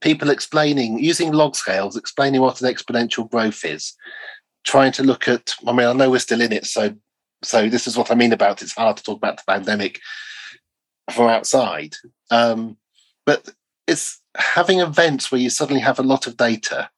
[0.00, 3.94] people explaining using log scales, explaining what an exponential growth is,
[4.64, 5.52] trying to look at.
[5.66, 6.94] I mean, I know we're still in it, so
[7.42, 10.00] so this is what I mean about it's hard to talk about the pandemic
[11.10, 11.94] from outside.
[12.30, 12.76] Um,
[13.24, 13.50] but
[13.86, 16.90] it's having events where you suddenly have a lot of data,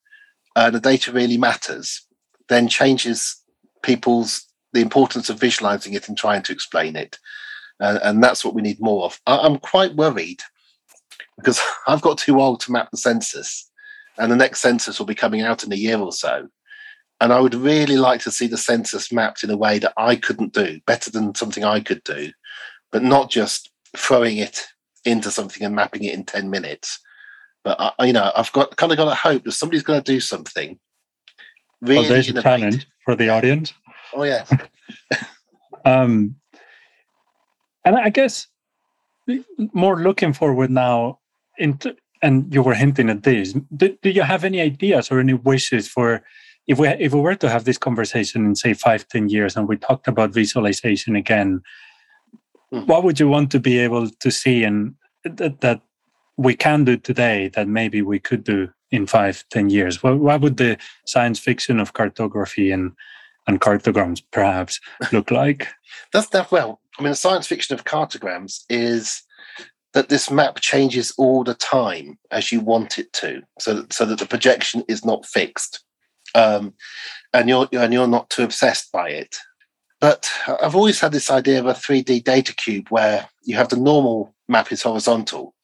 [0.57, 2.07] uh, the data really matters,
[2.49, 3.37] then changes
[3.83, 7.19] people's the importance of visualizing it and trying to explain it.
[7.81, 9.21] Uh, and that's what we need more of.
[9.27, 10.41] I, I'm quite worried
[11.41, 13.71] because I've got too old to map the census,
[14.19, 16.49] and the next census will be coming out in a year or so.
[17.21, 20.17] And I would really like to see the census mapped in a way that I
[20.17, 22.33] couldn't do, better than something I could do,
[22.91, 24.67] but not just throwing it
[25.05, 26.99] into something and mapping it in 10 minutes.
[27.63, 30.13] But, I, you know, I've got kind of got a hope that somebody's going to
[30.13, 30.79] do something.
[31.83, 33.75] Really well, there's a challenge for the audience.
[34.15, 34.45] Oh, yeah.
[35.85, 36.37] um,
[37.85, 38.47] and I guess
[39.73, 41.20] more looking forward now
[41.61, 43.55] into, and you were hinting at this.
[43.77, 46.23] Do, do you have any ideas or any wishes for
[46.71, 49.69] if we if we were to have this conversation in say five ten years and
[49.69, 51.61] we talked about visualization again
[52.73, 52.87] mm.
[52.87, 54.95] what would you want to be able to see and
[55.25, 55.81] that, that
[56.37, 60.41] we can do today that maybe we could do in five ten years what, what
[60.41, 62.93] would the science fiction of cartography and
[63.47, 64.81] and cartograms perhaps
[65.13, 65.67] look like
[66.13, 69.23] that's that well i mean the science fiction of cartograms is
[69.93, 74.19] that this map changes all the time as you want it to so, so that
[74.19, 75.85] the projection is not fixed
[76.35, 76.75] um,
[77.33, 79.37] and you're and you're not too obsessed by it.
[80.01, 80.31] But
[80.63, 84.35] I've always had this idea of a 3D data cube where you have the normal
[84.49, 85.55] map is horizontal,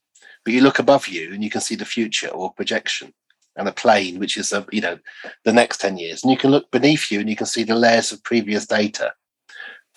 [0.45, 3.13] but you look above you and you can see the future or projection
[3.55, 4.99] and a plane, which is a, you know
[5.43, 6.23] the next 10 years.
[6.23, 9.13] And you can look beneath you and you can see the layers of previous data.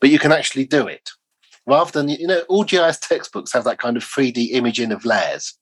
[0.01, 1.11] But you can actually do it.
[1.67, 5.55] Rather than, you know, all GIS textbooks have that kind of 3D imaging of layers,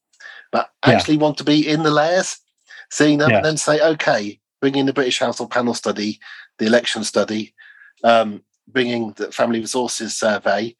[0.52, 1.22] but actually yeah.
[1.22, 2.38] want to be in the layers,
[2.90, 3.36] seeing them, yeah.
[3.36, 6.18] and then say, okay, bringing the British Household Panel Study,
[6.58, 7.54] the election study,
[8.04, 10.74] um, bringing the Family Resources Survey.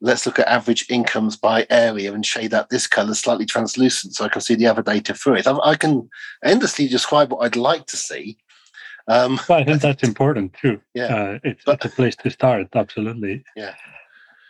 [0.00, 4.24] Let's look at average incomes by area and shade out this colour slightly translucent so
[4.24, 5.46] I can see the other data through it.
[5.46, 6.08] I, I can
[6.44, 8.38] endlessly describe what I'd like to see.
[9.08, 10.80] Um, well, I think that's important too.
[10.94, 12.68] Yeah, uh, it's, but, it's a place to start.
[12.74, 13.42] Absolutely.
[13.56, 13.74] Yeah.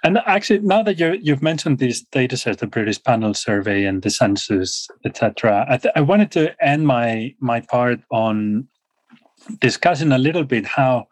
[0.04, 4.02] And actually, now that you you've mentioned these data sets, the British Panel Survey and
[4.02, 8.68] the census, etc., I, th- I wanted to end my my part on
[9.60, 11.08] discussing a little bit how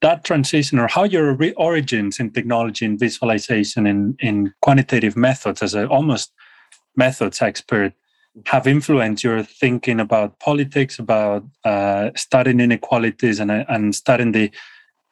[0.00, 5.62] that transition or how your re- origins in technology and visualization and in quantitative methods
[5.62, 6.32] as an almost
[6.96, 7.92] methods expert
[8.46, 14.50] have influenced your thinking about politics, about uh, studying inequalities and, and studying the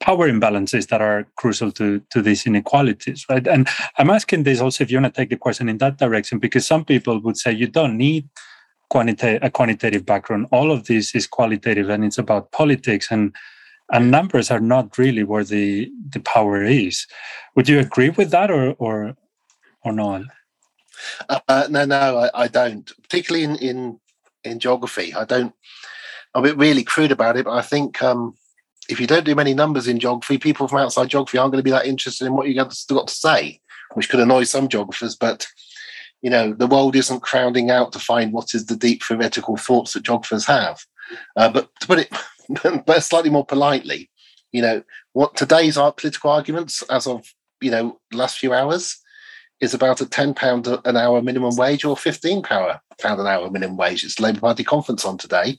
[0.01, 3.47] power imbalances that are crucial to, to these inequalities, right?
[3.47, 6.39] And I'm asking this also if you want to take the question in that direction,
[6.39, 8.29] because some people would say you don't need
[8.89, 10.47] quantitative a quantitative background.
[10.53, 13.35] All of this is qualitative and it's about politics and
[13.93, 17.07] and numbers are not really where the the power is.
[17.55, 19.17] Would you agree with that or or
[19.83, 20.23] or not?
[21.29, 22.91] Uh, no, no, I, I, don't.
[23.03, 24.01] Particularly in, in
[24.45, 25.53] in geography, I don't.
[26.35, 28.35] I'm a bit really crude about it, but I think um,
[28.89, 31.65] if you don't do many numbers in geography, people from outside geography aren't going to
[31.65, 32.71] be that interested in what you've got
[33.09, 33.61] to say,
[33.95, 35.17] which could annoy some geographers.
[35.17, 35.47] But
[36.23, 39.93] you know, the world isn't crowding out to find what is the deep theoretical thoughts
[39.93, 40.81] that geographers have.
[41.37, 44.11] Uh, but to put it but slightly more politely,
[44.53, 47.27] you know, what today's our political arguments as of
[47.61, 48.99] you know last few hours
[49.61, 53.77] is about a ten pound an hour minimum wage or fifteen pound an hour minimum
[53.77, 54.05] wage.
[54.05, 55.59] It's Labour Party conference on today.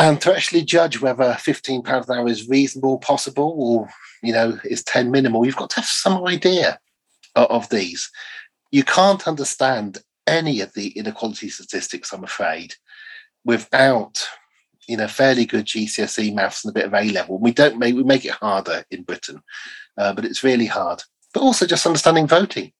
[0.00, 3.90] And to actually judge whether fifteen pounds an hour is reasonable, possible, or
[4.22, 6.80] you know, is ten minimal, you've got to have some idea
[7.36, 8.10] of, of these.
[8.70, 12.76] You can't understand any of the inequality statistics, I'm afraid,
[13.44, 14.26] without
[14.88, 17.38] you know fairly good GCSE maths and a bit of A level.
[17.38, 19.42] We don't make we make it harder in Britain,
[19.98, 21.02] uh, but it's really hard.
[21.34, 22.72] But also just understanding voting,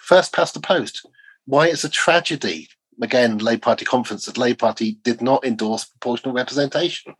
[0.00, 1.06] first past the post.
[1.44, 2.68] Why it's a tragedy.
[3.02, 7.14] Again, Labour Party conference that Labour Party did not endorse proportional representation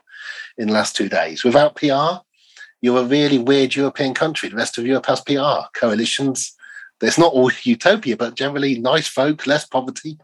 [0.57, 1.43] in the last two days.
[1.43, 2.23] Without PR,
[2.81, 4.49] you're a really weird European country.
[4.49, 6.53] The rest of Europe has PR coalitions.
[7.01, 10.17] It's not all utopia, but generally nice folk, less poverty,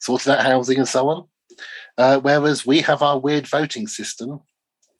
[0.00, 1.28] sorted out housing and so on.
[1.98, 4.40] Uh, whereas we have our weird voting system.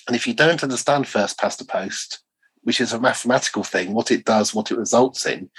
[0.07, 2.21] And if you don't understand first past the post,
[2.63, 5.51] which is a mathematical thing, what it does, what it results in,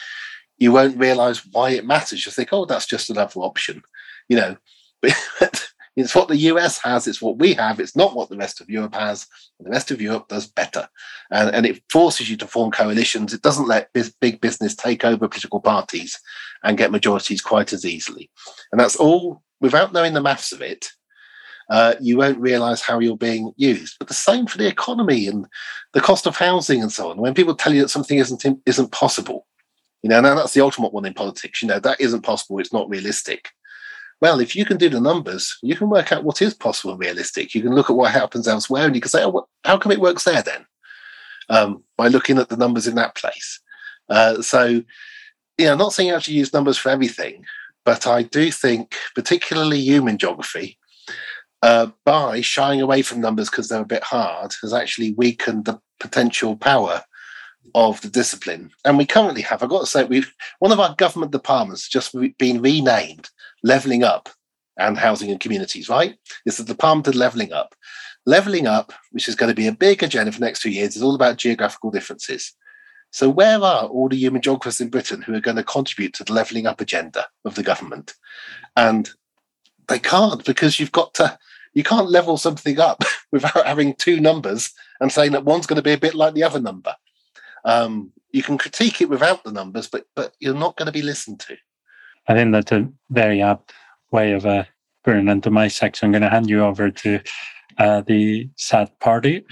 [0.58, 2.26] you won't realize why it matters.
[2.26, 3.84] You think, oh, that's just another option.
[4.30, 4.58] You know,
[5.96, 8.70] it's what the US has, it's what we have, it's not what the rest of
[8.70, 9.28] Europe has.
[9.60, 10.88] the rest of Europe does better.
[11.32, 13.34] And, and it forces you to form coalitions.
[13.34, 16.20] It doesn't let big business take over political parties
[16.63, 18.30] and get majorities quite as easily.
[18.72, 20.92] And that's all without knowing the maths of it
[21.70, 23.98] uh, you won't realize how you're being used.
[24.00, 25.46] But the same for the economy and
[25.94, 27.18] the cost of housing and so on.
[27.18, 29.48] When people tell you that something isn't isn't possible,
[30.02, 31.62] you know, now that's the ultimate one in politics.
[31.62, 32.60] You know, that isn't possible.
[32.60, 33.50] It's not realistic.
[34.20, 37.00] Well, if you can do the numbers, you can work out what is possible and
[37.00, 37.54] realistic.
[37.54, 40.00] You can look at what happens elsewhere, and you can say, "Oh, how come it
[40.00, 40.66] works there then?"
[41.50, 43.60] Um, by looking at the numbers in that place.
[44.10, 44.84] Uh, so,
[45.60, 47.46] know, I'm not saying you have to use numbers for everything,
[47.86, 50.78] but I do think, particularly human geography,
[51.62, 55.80] uh, by shying away from numbers because they're a bit hard has actually weakened the
[56.00, 57.04] potential power
[57.76, 58.72] of the discipline.
[58.86, 62.16] And we currently have, I've got to say, we've one of our government departments just
[62.38, 63.30] been renamed
[63.63, 64.30] Levelling Up
[64.78, 66.17] and Housing and Communities, right?
[66.46, 67.76] It's the Department of Levelling Up.
[68.26, 70.96] Levelling Up, which is going to be a big agenda for the next two years,
[70.96, 72.54] is all about geographical differences.
[73.12, 76.24] So, where are all the human geographers in Britain who are going to contribute to
[76.24, 78.13] the levelling up agenda of the government?
[78.76, 79.10] And
[79.88, 81.38] they can't because you've got to
[81.74, 85.84] you can't level something up without having two numbers and saying that one's going to
[85.84, 86.96] be a bit like the other number.
[87.65, 91.02] Um, you can critique it without the numbers, but but you're not going to be
[91.02, 91.56] listened to.
[92.28, 93.74] I think that's a very apt
[94.12, 94.66] way of uh,
[95.04, 96.08] putting into my section.
[96.08, 97.20] I'm going to hand you over to
[97.78, 99.46] uh, the sad party.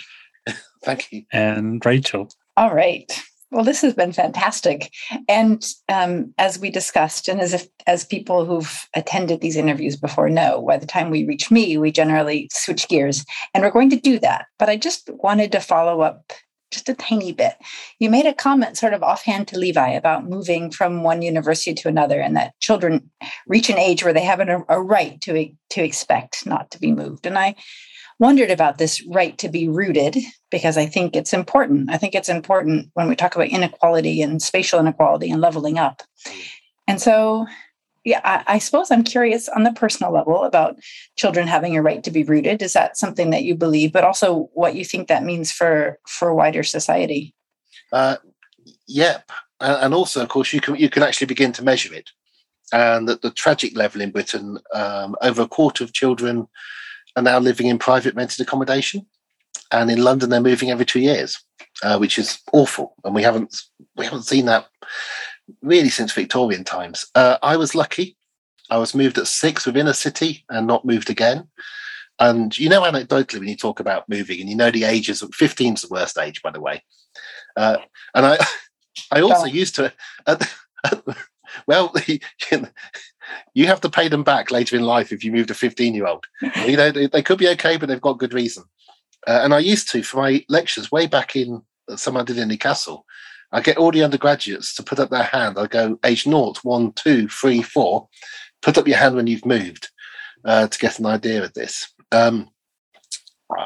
[0.83, 1.23] Thank you.
[1.31, 2.29] And Rachel.
[2.57, 3.11] All right.
[3.51, 4.91] Well, this has been fantastic.
[5.29, 10.29] And um, as we discussed, and as if, as people who've attended these interviews before
[10.29, 13.99] know, by the time we reach me, we generally switch gears, and we're going to
[13.99, 14.47] do that.
[14.59, 16.33] But I just wanted to follow up
[16.75, 17.55] just a tiny bit.
[17.99, 21.87] You made a comment sort of offhand to Levi about moving from one university to
[21.87, 23.09] another, and that children
[23.47, 26.91] reach an age where they have a, a right to to expect not to be
[26.91, 27.25] moved.
[27.25, 27.55] And I
[28.19, 30.17] wondered about this right to be rooted
[30.51, 31.89] because I think it's important.
[31.89, 36.03] I think it's important when we talk about inequality and spatial inequality and leveling up.
[36.27, 36.33] Mm.
[36.87, 37.47] And so,
[38.05, 40.77] yeah, I, I, suppose I'm curious on the personal level about
[41.17, 42.61] children having a right to be rooted.
[42.61, 46.33] Is that something that you believe, but also what you think that means for for
[46.33, 47.33] wider society?
[47.91, 48.17] Uh,
[48.87, 52.11] yep, and also, of course, you can you can actually begin to measure it.
[52.71, 56.47] And the tragic level in Britain, um, over a quarter of children
[57.15, 59.07] are now living in private rented accommodation,
[59.71, 61.41] and in London they're moving every two years,
[61.81, 62.95] uh, which is awful.
[63.03, 63.55] And we haven't
[63.95, 64.67] we haven't seen that
[65.61, 67.05] really since Victorian times.
[67.15, 68.17] Uh, I was lucky;
[68.69, 71.47] I was moved at six within a city and not moved again.
[72.19, 75.73] And you know, anecdotally, when you talk about moving, and you know the ages, 15
[75.73, 76.83] is the worst age, by the way.
[77.55, 77.77] Uh,
[78.13, 78.37] and I,
[79.11, 79.93] I also used to,
[80.25, 80.49] at,
[81.67, 81.93] well,
[83.53, 86.07] you have to pay them back later in life if you moved a 15 year
[86.07, 86.25] old.
[86.65, 88.63] You know, they, they, could be okay, but they've got good reason.
[89.27, 92.37] Uh, and I used to, for my lectures way back in uh, some I did
[92.37, 93.05] in Newcastle,
[93.51, 95.57] I get all the undergraduates to put up their hand.
[95.57, 98.07] I go age naught, one, two, three, four.
[98.61, 99.89] Put up your hand when you've moved
[100.43, 101.91] uh, to get an idea of this.
[102.11, 102.49] Um,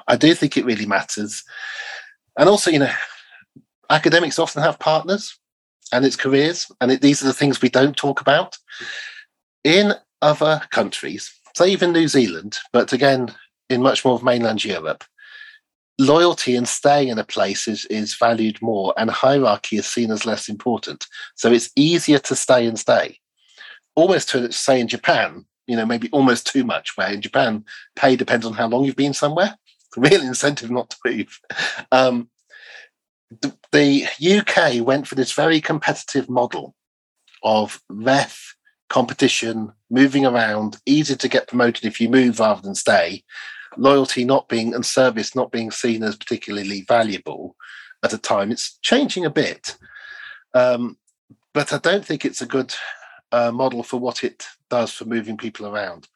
[0.07, 1.43] I do think it really matters.
[2.37, 2.91] And also, you know,
[3.89, 5.37] academics often have partners
[5.91, 8.57] and its careers, and it, these are the things we don't talk about
[9.63, 13.33] in other countries, say even New Zealand, but again,
[13.69, 15.03] in much more of mainland Europe,
[15.99, 20.25] loyalty and staying in a place is, is valued more and hierarchy is seen as
[20.25, 21.05] less important.
[21.35, 23.19] So it's easier to stay and stay.
[23.95, 28.15] Almost to say in Japan, you know, maybe almost too much, where in Japan, pay
[28.15, 29.55] depends on how long you've been somewhere.
[29.97, 31.39] Real incentive not to move.
[31.91, 32.29] Um,
[33.41, 36.75] the, the UK went for this very competitive model
[37.43, 38.55] of REF
[38.89, 43.23] competition, moving around, easy to get promoted if you move rather than stay,
[43.77, 47.55] loyalty not being and service not being seen as particularly valuable
[48.03, 48.51] at a time.
[48.51, 49.77] It's changing a bit,
[50.53, 50.97] um,
[51.53, 52.73] but I don't think it's a good
[53.31, 56.07] uh, model for what it does for moving people around.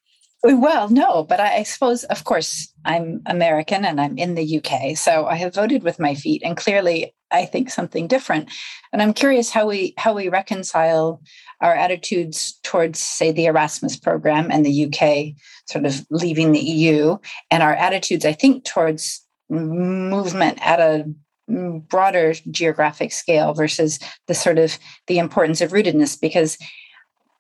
[0.46, 4.98] Well, no, but I, I, suppose, of course, I'm American and I'm in the UK,
[4.98, 8.50] so I have voted with my feet, and clearly, I think something different.
[8.92, 11.22] And I'm curious how we how we reconcile
[11.62, 17.18] our attitudes towards, say, the Erasmus program and the UK sort of leaving the EU,
[17.50, 21.06] and our attitudes, I think, towards movement at a
[21.48, 24.78] broader geographic scale versus the sort of
[25.08, 26.58] the importance of rootedness because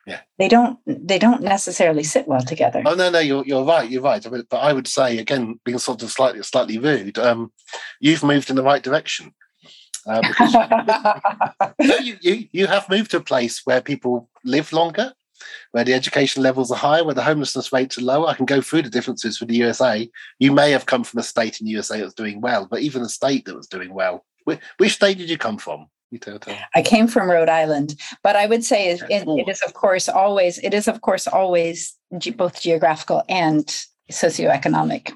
[0.05, 0.19] yeah.
[0.37, 2.83] They don't they don't necessarily sit well together.
[2.85, 4.25] Oh no no you're, you're right you're right.
[4.49, 7.51] But i would say again being sort of slightly slightly rude um,
[7.99, 9.33] you've moved in the right direction.
[10.05, 10.53] Uh, because
[12.03, 15.13] you, you, you have moved to a place where people live longer
[15.71, 18.27] where the education levels are higher where the homelessness rates are lower.
[18.27, 21.23] I can go through the differences with the usa you may have come from a
[21.23, 24.25] state in the usa that's doing well but even a state that was doing well
[24.43, 25.87] which, which state did you come from
[26.75, 30.57] I came from Rhode Island, but I would say it, it is of course always
[30.59, 33.65] it is of course always ge- both geographical and
[34.11, 35.13] socioeconomic.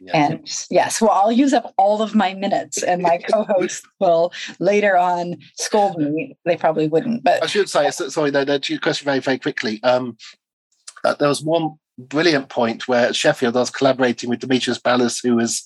[0.00, 0.16] Yeah.
[0.16, 4.96] And yes, well, I'll use up all of my minutes, and my co-host will later
[4.96, 6.36] on scold me.
[6.44, 8.30] They probably wouldn't, but I should say sorry.
[8.30, 9.82] No, no, to your question very very quickly.
[9.82, 10.16] Um,
[11.04, 15.36] uh, there was one brilliant point where Sheffield I was collaborating with Dimitris Ballas, who
[15.36, 15.64] was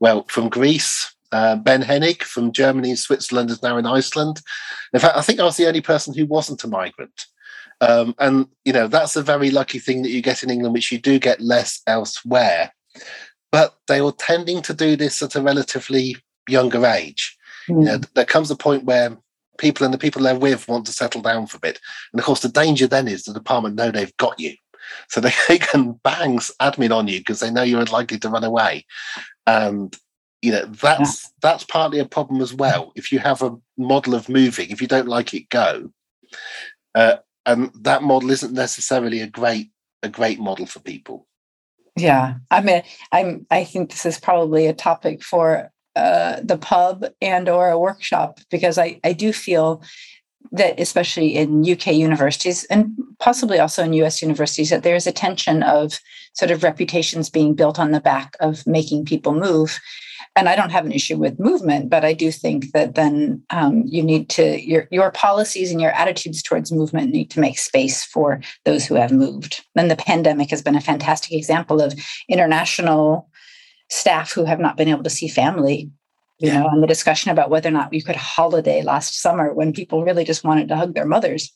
[0.00, 4.40] well from Greece uh, ben Hennig from Germany, Switzerland is now in Iceland.
[4.92, 7.26] In fact, I think I was the only person who wasn't a migrant.
[7.80, 10.90] Um, and, you know, that's a very lucky thing that you get in England, which
[10.90, 12.72] you do get less elsewhere.
[13.52, 16.16] But they were tending to do this at a relatively
[16.48, 17.36] younger age.
[17.68, 17.78] Mm.
[17.80, 18.02] You know, hmm.
[18.14, 19.16] there comes a point where
[19.58, 21.80] people and the people they're with want to settle down for a bit.
[22.12, 24.54] And of course, the danger then is the department know they've got you.
[25.08, 28.44] So they, they can bang admin on you because they know you're likely to run
[28.44, 28.84] away.
[29.46, 29.96] And
[30.46, 31.30] you know that's yeah.
[31.42, 32.92] that's partly a problem as well.
[32.94, 35.90] If you have a model of moving if you don't like it go.
[36.94, 39.70] Uh, and that model isn't necessarily a great
[40.04, 41.26] a great model for people.
[41.96, 42.34] Yeah.
[42.50, 47.48] I mean i'm i think this is probably a topic for uh, the pub and
[47.48, 49.82] or a workshop because i i do feel
[50.52, 55.62] that especially in UK universities and possibly also in US universities that there's a tension
[55.62, 55.98] of
[56.34, 59.80] sort of reputations being built on the back of making people move
[60.36, 63.82] and I don't have an issue with movement, but I do think that then um,
[63.86, 68.04] you need to your your policies and your attitudes towards movement need to make space
[68.04, 69.64] for those who have moved.
[69.74, 71.94] And the pandemic has been a fantastic example of
[72.28, 73.30] international
[73.88, 75.90] staff who have not been able to see family.
[76.38, 76.60] You yeah.
[76.60, 80.04] know, and the discussion about whether or not we could holiday last summer when people
[80.04, 81.50] really just wanted to hug their mothers.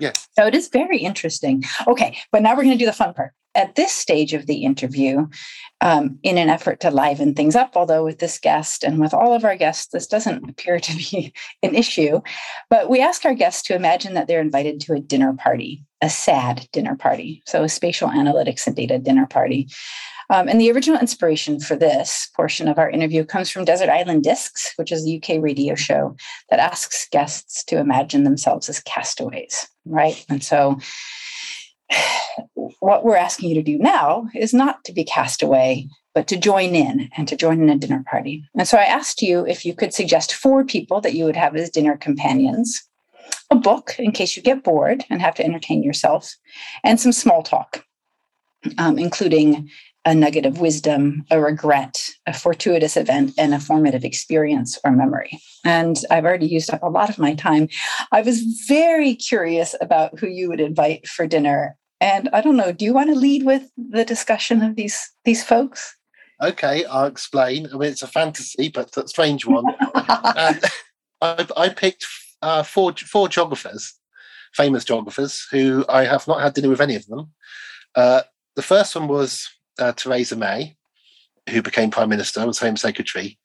[0.00, 0.26] Yes.
[0.32, 1.62] So it is very interesting.
[1.86, 4.64] Okay, but now we're going to do the fun part at this stage of the
[4.64, 5.26] interview,
[5.80, 9.32] um, in an effort to liven things up, although with this guest and with all
[9.32, 11.32] of our guests, this doesn't appear to be
[11.62, 12.20] an issue.
[12.70, 16.08] But we ask our guests to imagine that they're invited to a dinner party, a
[16.08, 17.42] sad dinner party.
[17.46, 19.68] So, a spatial analytics and data dinner party.
[20.28, 24.24] Um, and the original inspiration for this portion of our interview comes from Desert Island
[24.24, 26.16] Discs, which is a UK radio show
[26.50, 30.24] that asks guests to imagine themselves as castaways, right?
[30.28, 30.78] And so
[32.80, 36.36] what we're asking you to do now is not to be cast away, but to
[36.36, 38.44] join in and to join in a dinner party.
[38.56, 41.56] And so I asked you if you could suggest four people that you would have
[41.56, 42.82] as dinner companions,
[43.50, 46.34] a book in case you get bored and have to entertain yourself,
[46.84, 47.84] and some small talk,
[48.78, 49.68] um, including
[50.06, 55.40] a nugget of wisdom, a regret, a fortuitous event, and a formative experience or memory.
[55.64, 57.68] And I've already used up a lot of my time.
[58.12, 61.76] I was very curious about who you would invite for dinner.
[62.00, 65.42] And I don't know, do you want to lead with the discussion of these these
[65.42, 65.96] folks?
[66.40, 67.66] Okay, I'll explain.
[67.66, 69.64] I mean, it's a fantasy, but a strange one.
[69.94, 70.60] I,
[71.56, 72.06] I, picked
[72.42, 73.94] uh, four four geographers,
[74.52, 77.32] famous geographers, who I have not had dinner with any of them.
[77.94, 78.22] Uh,
[78.54, 79.48] the first one was
[79.78, 80.76] uh, Theresa May,
[81.50, 83.38] who became Prime Minister, was Home Secretary.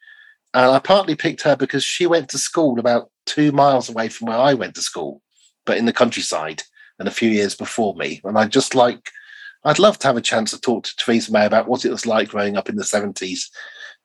[0.54, 4.28] And I partly picked her because she went to school about two miles away from
[4.28, 5.22] where I went to school,
[5.66, 6.64] but in the countryside
[7.00, 8.22] and a few years before me.
[8.24, 9.10] And I just like,
[9.64, 12.06] I'd love to have a chance to talk to Theresa May about what it was
[12.06, 13.46] like growing up in the 70s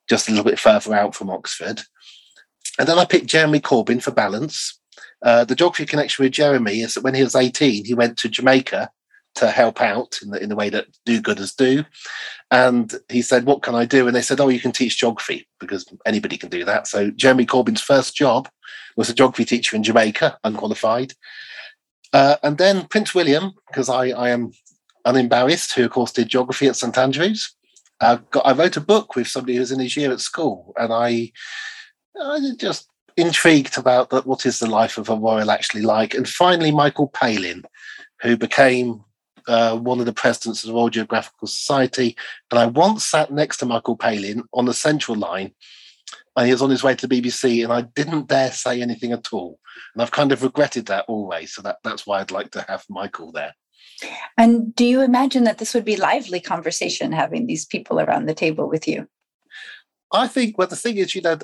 [0.08, 1.82] just a little bit further out from Oxford.
[2.78, 4.78] And then I picked Jeremy Corbyn for balance.
[5.22, 8.28] Uh, the geography connection with Jeremy is that when he was 18, he went to
[8.28, 8.90] Jamaica
[9.36, 11.84] to help out in the, in the way that do-gooders do.
[12.50, 14.06] And he said, What can I do?
[14.06, 16.86] And they said, Oh, you can teach geography because anybody can do that.
[16.86, 18.48] So Jeremy Corbyn's first job
[18.96, 21.12] was a geography teacher in Jamaica, unqualified.
[22.12, 24.52] Uh, and then Prince William, because I, I am
[25.04, 27.54] unembarrassed, who of course did geography at St Andrews.
[28.00, 30.72] Uh, got, I wrote a book with somebody who was in his year at school,
[30.76, 31.32] and I,
[32.20, 34.26] I just intrigued about that.
[34.26, 36.14] What is the life of a royal actually like?
[36.14, 37.64] And finally, Michael Palin,
[38.22, 39.04] who became
[39.46, 42.16] uh, one of the presidents of the Royal Geographical Society.
[42.50, 45.52] And I once sat next to Michael Palin on the central line,
[46.36, 49.12] and he was on his way to the BBC, and I didn't dare say anything
[49.12, 49.58] at all.
[49.94, 51.54] And I've kind of regretted that always.
[51.54, 53.54] So that, that's why I'd like to have Michael there.
[54.36, 58.34] And do you imagine that this would be lively conversation having these people around the
[58.34, 59.08] table with you?
[60.12, 61.38] I think well the thing is, you know,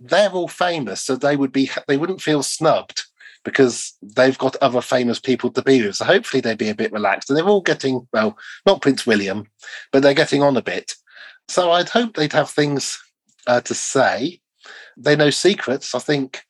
[0.00, 3.04] they're all famous, so they would be they wouldn't feel snubbed
[3.44, 5.96] because they've got other famous people to be with.
[5.96, 7.28] So hopefully they'd be a bit relaxed.
[7.30, 8.36] And they're all getting well,
[8.66, 9.46] not Prince William,
[9.92, 10.94] but they're getting on a bit.
[11.48, 12.98] So I'd hope they'd have things
[13.46, 14.40] uh, to say.
[14.96, 15.94] They know secrets.
[15.94, 16.42] I think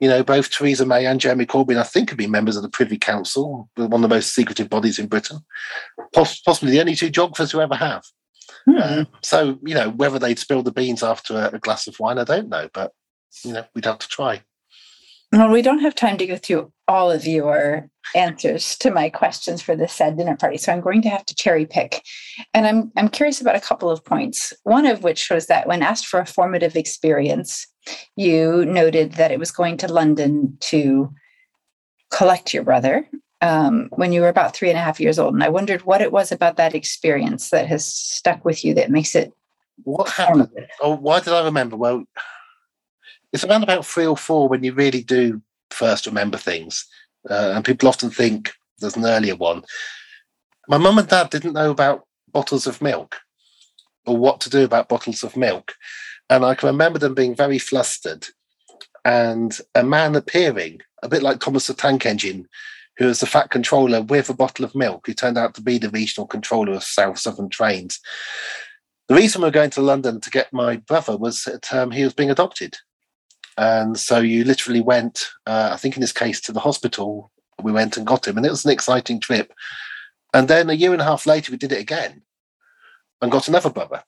[0.00, 2.70] you know, both Theresa May and Jeremy Corbyn, I think, have been members of the
[2.70, 5.40] Privy Council, one of the most secretive bodies in Britain,
[6.14, 8.02] possibly the only two geographers who ever have.
[8.64, 8.78] Hmm.
[8.78, 12.18] Uh, so, you know, whether they'd spill the beans after a, a, glass of wine,
[12.18, 12.92] I don't know, but,
[13.44, 14.42] you know, we'd have to try.
[15.32, 19.62] Well, we don't have time to go through all of your answers to my questions
[19.62, 22.02] for this sad dinner party, so I'm going to have to cherry pick.
[22.52, 24.52] And I'm I'm curious about a couple of points.
[24.64, 27.66] One of which was that when asked for a formative experience,
[28.16, 31.12] you noted that it was going to London to
[32.10, 33.08] collect your brother
[33.40, 35.34] um, when you were about three and a half years old.
[35.34, 38.90] And I wondered what it was about that experience that has stuck with you that
[38.90, 39.32] makes it.
[39.84, 40.50] What happened?
[40.82, 41.76] Oh, why did I remember?
[41.76, 42.04] Well,
[43.32, 46.86] it's around about three or four when you really do first remember things.
[47.28, 49.62] Uh, and people often think there's an earlier one.
[50.68, 53.16] My mum and dad didn't know about bottles of milk
[54.06, 55.74] or what to do about bottles of milk.
[56.28, 58.26] And I can remember them being very flustered
[59.04, 62.46] and a man appearing, a bit like Thomas the Tank Engine,
[62.96, 65.78] who was the fat controller with a bottle of milk, who turned out to be
[65.78, 67.98] the regional controller of South Southern trains.
[69.08, 72.04] The reason we are going to London to get my brother was that um, he
[72.04, 72.76] was being adopted.
[73.56, 77.30] And so you literally went, uh, I think in this case, to the hospital.
[77.62, 79.52] We went and got him, and it was an exciting trip.
[80.32, 82.22] And then a year and a half later, we did it again
[83.20, 84.02] and got another brother.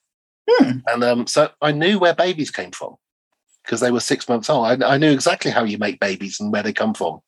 [0.49, 0.79] Hmm.
[0.87, 2.95] And um, so I knew where babies came from
[3.63, 4.83] because they were six months old.
[4.83, 7.19] I, I, knew exactly how you make babies and where they come from.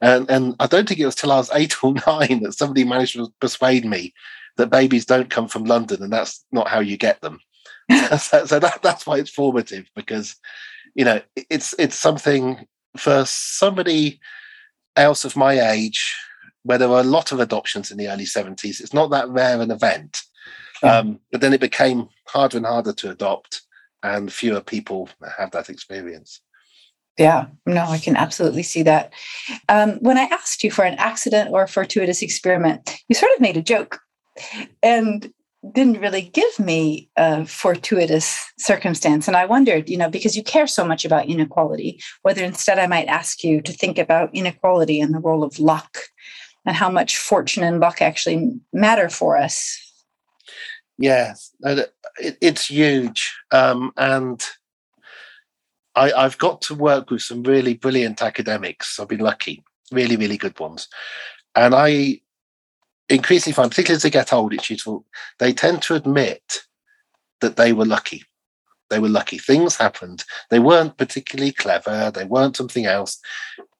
[0.00, 2.84] And, and I don't think it was till I was eight or nine that somebody
[2.84, 4.14] managed to persuade me
[4.56, 7.40] that babies don't come from London and that's not how you get them.
[8.18, 10.36] so, so that, that's why it's formative because
[10.94, 12.66] you know, it's it's something
[12.96, 14.20] for somebody
[14.96, 16.14] else of my age,
[16.64, 19.60] where there were a lot of adoptions in the early 70s, it's not that rare
[19.60, 20.22] an event.
[20.82, 23.62] Um, but then it became harder and harder to adopt,
[24.02, 26.40] and fewer people have that experience.
[27.18, 29.12] Yeah, no, I can absolutely see that.
[29.68, 33.40] Um, when I asked you for an accident or a fortuitous experiment, you sort of
[33.40, 34.00] made a joke.
[34.82, 35.32] And
[35.70, 39.28] didn't really give me a fortuitous circumstance.
[39.28, 42.88] And I wondered, you know, because you care so much about inequality, whether instead I
[42.88, 45.98] might ask you to think about inequality and the role of luck
[46.66, 49.78] and how much fortune and luck actually matter for us.
[50.98, 51.54] Yes,
[52.18, 53.32] it's huge.
[53.52, 54.44] Um, and
[55.94, 58.98] I, I've got to work with some really brilliant academics.
[58.98, 60.88] I've been lucky, really, really good ones.
[61.54, 62.21] And I
[63.08, 65.04] increasingly find, particularly as they get old, it's useful.
[65.38, 66.60] They tend to admit
[67.40, 68.24] that they were lucky.
[68.90, 69.38] They were lucky.
[69.38, 70.24] Things happened.
[70.50, 72.10] They weren't particularly clever.
[72.10, 73.18] They weren't something else.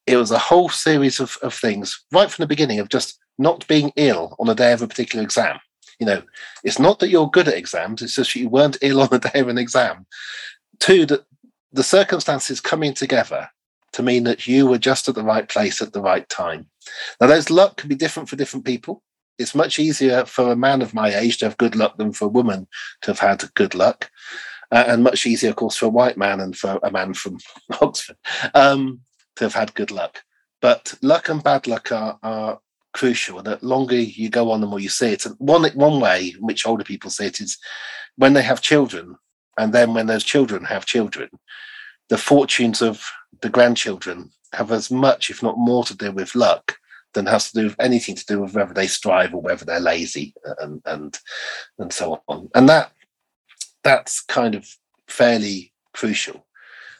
[0.07, 3.67] It was a whole series of, of things right from the beginning of just not
[3.69, 5.59] being ill on a day of a particular exam.
[6.01, 6.23] You know,
[6.65, 9.19] it's not that you're good at exams, it's just that you weren't ill on the
[9.19, 10.07] day of an exam.
[10.81, 11.25] Two, that
[11.73, 13.49] the circumstances coming together
[13.93, 16.67] to mean that you were just at the right place at the right time.
[17.21, 19.03] Now, those luck can be different for different people
[19.39, 22.27] it's much easier for a man of my age to have good luck than for
[22.27, 22.67] a woman
[23.03, 24.11] to have had good luck.
[24.71, 27.39] Uh, and much easier, of course, for a white man and for a man from
[27.81, 28.17] Oxford
[28.55, 29.01] um,
[29.37, 30.23] to have had good luck.
[30.61, 32.61] But luck and bad luck are, are
[32.93, 33.43] crucial.
[33.43, 35.27] The longer you go on, the more you see it.
[35.27, 37.59] And one one way in which older people see it is
[38.17, 39.17] when they have children,
[39.59, 41.29] and then when those children have children,
[42.09, 43.11] the fortunes of
[43.41, 46.77] the grandchildren have as much, if not more, to do with luck
[47.15, 49.81] than has to do with anything to do with whether they strive or whether they're
[49.81, 51.19] lazy and and
[51.79, 52.49] and so on.
[52.55, 52.93] And that
[53.83, 54.67] that's kind of
[55.09, 56.47] fairly crucial.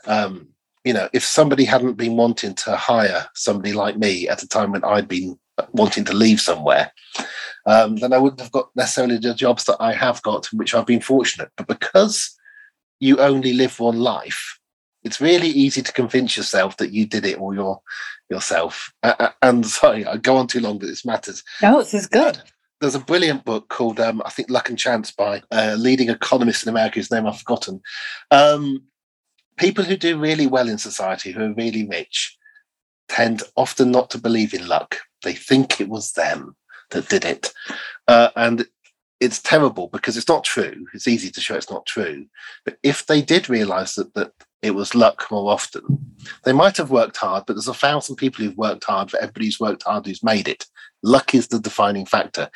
[0.07, 0.49] Um,
[0.85, 4.73] you know, if somebody hadn't been wanting to hire somebody like me at a time
[4.73, 5.39] when I'd been
[5.73, 6.93] wanting to leave somewhere,
[7.67, 10.87] um, then I wouldn't have got necessarily the jobs that I have got, which I've
[10.87, 11.51] been fortunate.
[11.57, 12.37] But because
[12.99, 14.59] you only live one life,
[15.05, 17.81] it's really easy to convince yourself that you did it all your
[18.33, 18.93] yourself.
[19.03, 21.45] Uh, and sorry, I go on too long, but this matters.
[21.61, 22.41] No, this is good.
[22.81, 26.65] There's a brilliant book called, um, I think, Luck and Chance by a leading economist
[26.65, 27.81] in America, whose name I've forgotten.
[28.33, 28.83] Um,
[29.57, 32.37] people who do really well in society, who are really rich,
[33.09, 34.97] tend often not to believe in luck.
[35.23, 36.57] They think it was them
[36.91, 37.53] that did it.
[38.09, 38.67] Uh, and
[39.23, 40.85] it's terrible because it's not true.
[40.93, 42.27] It's easy to show it's not true.
[42.65, 45.85] But if they did realize that, that it was luck more often,
[46.45, 49.47] they might have worked hard, but there's a thousand people who've worked hard for everybody
[49.47, 50.67] who's worked hard who's made it.
[51.05, 52.51] Luck is the defining factor.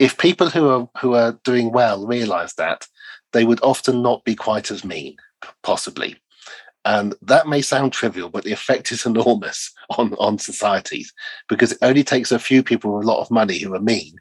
[0.00, 2.88] If people who are who are doing well realize that,
[3.32, 5.16] they would often not be quite as mean,
[5.62, 6.16] possibly.
[6.84, 11.12] And that may sound trivial, but the effect is enormous on, on societies
[11.48, 14.14] because it only takes a few people with a lot of money who are mean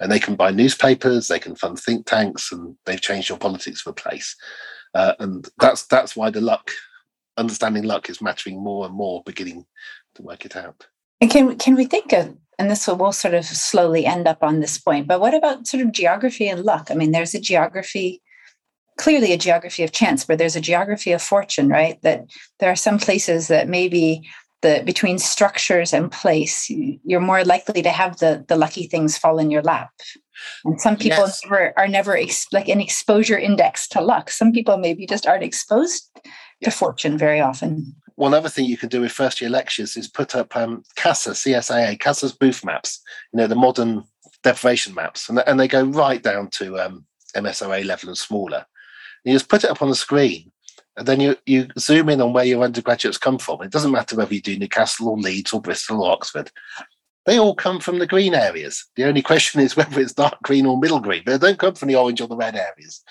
[0.00, 3.82] and they can buy newspapers, they can fund think tanks, and they've changed your politics
[3.82, 4.36] for a place.
[4.94, 6.70] Uh, and that's that's why the luck,
[7.36, 9.66] understanding luck, is mattering more and more, beginning
[10.14, 10.86] to work it out.
[11.20, 14.42] And can can we think of and this will we'll sort of slowly end up
[14.42, 16.90] on this point, but what about sort of geography and luck?
[16.90, 18.20] I mean, there's a geography
[18.98, 22.00] clearly a geography of chance, but there's a geography of fortune, right?
[22.02, 22.26] That
[22.58, 24.28] there are some places that maybe
[24.60, 29.38] the between structures and place, you're more likely to have the the lucky things fall
[29.38, 29.90] in your lap.
[30.64, 31.40] And some people yes.
[31.44, 34.30] never, are never ex, like an exposure index to luck.
[34.30, 36.10] Some people maybe just aren't exposed
[36.62, 37.94] to fortune very often.
[38.16, 41.30] One other thing you can do with first year lectures is put up um, CASA,
[41.30, 43.00] CSIA, CASA's booth maps,
[43.32, 44.02] you know, the modern
[44.42, 47.04] deprivation maps, and, and they go right down to um,
[47.36, 48.66] MSOA level and smaller.
[49.24, 50.50] You just put it up on the screen,
[50.96, 53.62] and then you, you zoom in on where your undergraduates come from.
[53.62, 56.50] It doesn't matter whether you do Newcastle or Leeds or Bristol or Oxford.
[57.26, 58.86] They all come from the green areas.
[58.96, 61.74] The only question is whether it's dark green or middle green, but they don't come
[61.74, 63.02] from the orange or the red areas.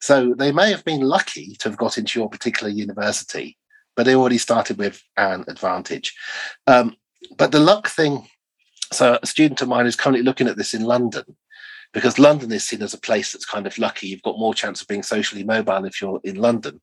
[0.00, 3.58] So they may have been lucky to have got into your particular university,
[3.96, 6.14] but they already started with an advantage.
[6.66, 6.96] Um,
[7.36, 8.28] but the luck thing,
[8.92, 11.24] so a student of mine is currently looking at this in London,
[11.98, 14.06] because London is seen as a place that's kind of lucky.
[14.06, 16.80] You've got more chance of being socially mobile if you're in London.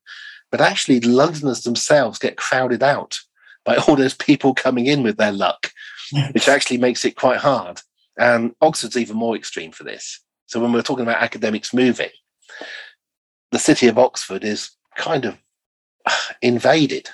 [0.50, 3.18] But actually, Londoners themselves get crowded out
[3.64, 5.70] by all those people coming in with their luck,
[6.32, 7.80] which actually makes it quite hard.
[8.18, 10.20] And Oxford's even more extreme for this.
[10.44, 12.10] So when we're talking about academics moving,
[13.52, 15.38] the city of Oxford is kind of
[16.42, 17.08] invaded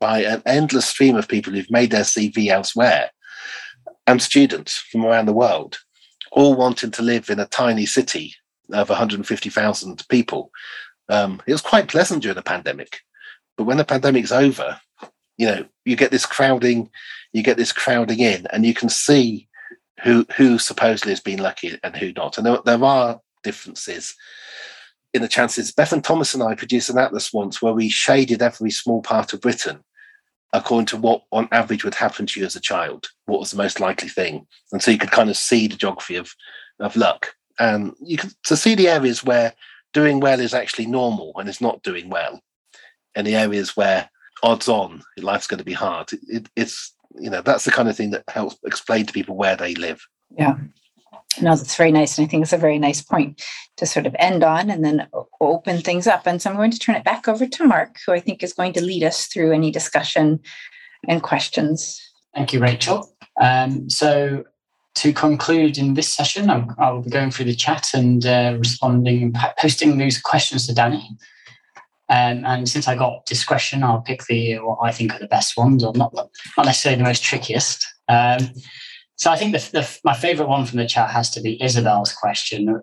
[0.00, 3.10] by an endless stream of people who've made their CV elsewhere
[4.06, 5.76] and students from around the world
[6.32, 8.34] all wanting to live in a tiny city
[8.72, 10.50] of 150,000 people.
[11.08, 13.00] Um, it was quite pleasant during the pandemic,
[13.56, 14.80] but when the pandemic's over,
[15.38, 16.90] you know, you get this crowding,
[17.32, 19.48] you get this crowding in, and you can see
[20.02, 22.36] who who supposedly has been lucky and who not.
[22.38, 24.14] And there, there are differences
[25.14, 25.72] in the chances.
[25.72, 29.40] Bethan Thomas and I produced an atlas once where we shaded every small part of
[29.40, 29.82] Britain
[30.52, 33.08] according to what on average would happen to you as a child.
[33.26, 34.46] What was the most likely thing?
[34.72, 36.34] And so you could kind of see the geography of
[36.80, 37.34] of luck.
[37.58, 39.54] And you could to see the areas where
[39.92, 42.40] doing well is actually normal and is not doing well
[43.16, 44.08] and the areas where
[44.42, 47.96] odds on life's going to be hard it, it's you know that's the kind of
[47.96, 50.06] thing that helps explain to people where they live.
[50.36, 50.56] Yeah
[51.40, 52.18] no, that's very nice.
[52.18, 53.42] And I think it's a very nice point
[53.76, 55.08] to sort of end on and then
[55.40, 56.26] open things up.
[56.26, 58.52] And so I'm going to turn it back over to Mark, who I think is
[58.52, 60.40] going to lead us through any discussion
[61.08, 62.00] and questions.
[62.34, 63.10] Thank you, Rachel.
[63.40, 64.44] Um, so
[64.96, 69.34] to conclude in this session, I'm, I'll be going through the chat and uh, responding
[69.58, 71.16] posting those questions to Danny.
[72.08, 75.56] Um, and since I got discretion, I'll pick the what I think are the best
[75.56, 77.86] ones, or not not necessarily the most trickiest.
[78.08, 78.50] Um,
[79.16, 82.12] so I think the, the, my favorite one from the chat has to be Isabel's
[82.12, 82.68] question.
[82.68, 82.82] Um,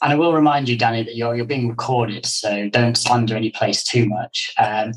[0.00, 3.50] and I will remind you, Danny, that you're, you're being recorded, so don't slander any
[3.50, 4.52] place too much.
[4.58, 4.92] Um,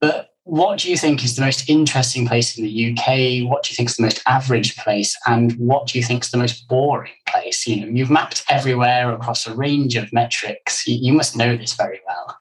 [0.00, 3.46] but what do you think is the most interesting place in the UK?
[3.50, 5.14] What do you think is the most average place?
[5.26, 7.66] And what do you think is the most boring place?
[7.66, 10.86] You know, you've mapped everywhere across a range of metrics.
[10.88, 12.38] You, you must know this very well.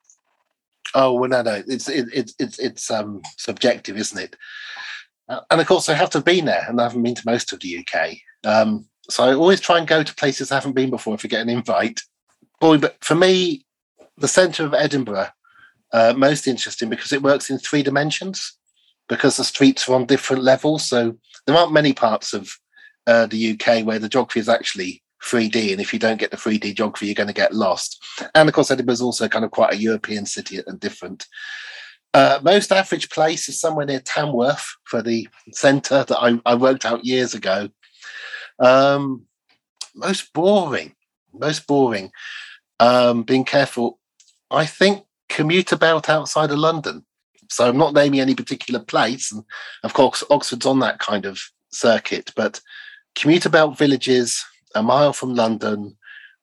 [0.96, 4.36] Oh well, no, no, it's it, it, it's it's um subjective, isn't it?
[5.30, 7.52] And of course, I have to have been there, and I haven't been to most
[7.52, 8.18] of the UK.
[8.46, 11.28] Um, so I always try and go to places I haven't been before if I
[11.28, 12.02] get an invite.
[12.60, 13.66] Boy, but for me,
[14.18, 15.30] the centre of Edinburgh
[15.94, 18.58] uh, most interesting because it works in three dimensions
[19.08, 20.88] because the streets are on different levels.
[20.88, 22.50] So there aren't many parts of
[23.06, 26.38] uh, the UK where the geography is actually 3D, and if you don't get the
[26.38, 28.04] 3D geography, you're going to get lost.
[28.36, 31.26] And of course, Edinburgh is also kind of quite a European city and different.
[32.18, 36.84] Uh, most average place is somewhere near Tamworth for the centre that I, I, worked
[36.84, 37.70] out years ago.
[38.58, 39.28] Um,
[39.94, 40.96] most boring,
[41.32, 42.12] most boring.
[42.80, 44.00] Um, being careful,
[44.50, 47.06] I think commuter belt outside of London.
[47.52, 49.44] So I'm not naming any particular place, and
[49.84, 51.40] of course Oxford's on that kind of
[51.70, 52.34] circuit.
[52.36, 52.60] But
[53.14, 54.44] commuter belt villages
[54.74, 55.96] a mile from London,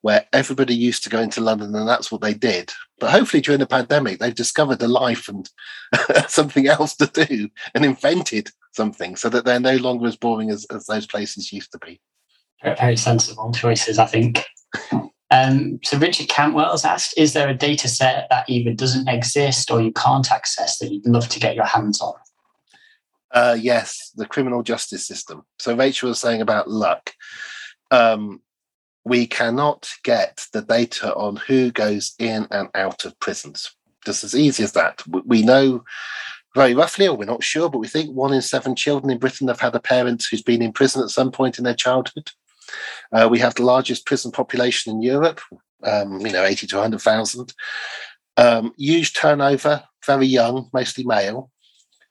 [0.03, 2.72] where everybody used to go into London, and that's what they did.
[3.05, 5.46] But hopefully during the pandemic, they've discovered a life and
[6.26, 10.64] something else to do, and invented something so that they're no longer as boring as,
[10.74, 12.00] as those places used to be.
[12.62, 14.46] Very sensible choices, I think.
[15.30, 19.70] Um, so Richard Cantwell has asked, is there a data set that either doesn't exist
[19.70, 22.14] or you can't access that you'd love to get your hands on?
[23.32, 25.42] Uh, yes, the criminal justice system.
[25.59, 27.12] So Rachel was saying about luck.
[27.90, 28.40] Um,
[29.05, 33.74] we cannot get the data on who goes in and out of prisons.
[34.05, 35.02] Just as easy as that.
[35.26, 35.84] We know
[36.55, 39.48] very roughly, or we're not sure, but we think one in seven children in Britain
[39.48, 42.30] have had a parent who's been in prison at some point in their childhood.
[43.12, 45.40] Uh, we have the largest prison population in Europe,
[45.82, 47.52] um, you know, 80 to 100,000.
[48.36, 51.50] Um, huge turnover, very young, mostly male.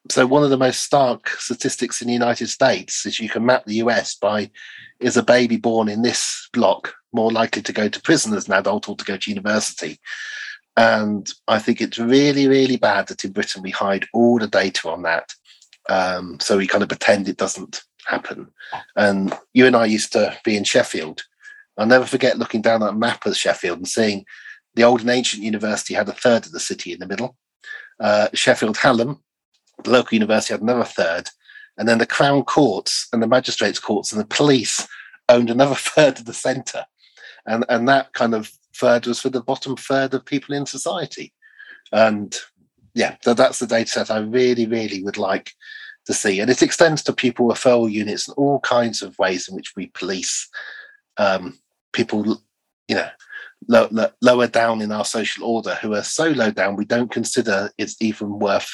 [0.10, 3.66] So, one of the most stark statistics in the United States is you can map
[3.66, 4.52] the US by
[5.00, 8.54] is a baby born in this block more likely to go to prison as an
[8.54, 10.00] adult or to go to university?
[10.76, 14.90] And I think it's really, really bad that in Britain we hide all the data
[14.90, 15.34] on that.
[15.88, 18.52] Um, so we kind of pretend it doesn't happen.
[18.96, 21.24] And you and I used to be in Sheffield.
[21.78, 24.26] I'll never forget looking down that map of Sheffield and seeing
[24.76, 27.36] the old and ancient university had a third of the city in the middle.
[28.00, 29.20] Uh, Sheffield Hallam,
[29.84, 31.30] the local university, had another third.
[31.78, 34.88] And then the Crown Courts and the Magistrates Courts and the police
[35.30, 36.86] owned another third of the centre.
[37.46, 41.34] And, and that kind of third was for the bottom third of people in society.
[41.92, 42.36] And
[42.94, 45.52] yeah, so that's the data set I really, really would like
[46.06, 46.40] to see.
[46.40, 49.88] And it extends to pupil referral units and all kinds of ways in which we
[49.88, 50.50] police
[51.18, 51.60] um,
[51.92, 52.42] people,
[52.88, 53.10] you know,
[53.68, 57.12] low, low, lower down in our social order who are so low down we don't
[57.12, 58.70] consider it's even worth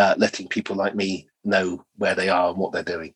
[0.00, 3.12] uh, letting people like me know where they are and what they're doing.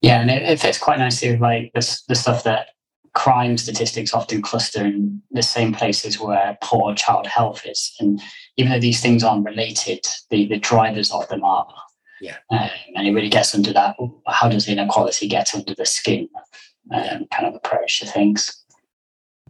[0.00, 2.68] Yeah, and it, it fits quite nicely with like the, the stuff that
[3.14, 7.94] crime statistics often cluster in the same places where poor child health is.
[8.00, 8.20] And
[8.56, 10.00] even though these things aren't related,
[10.30, 11.74] the, the drivers of them are.
[12.20, 12.38] Yeah.
[12.50, 13.96] Um, and it really gets under that
[14.26, 16.28] how does inequality get under the skin
[16.92, 18.64] um, kind of approach to things.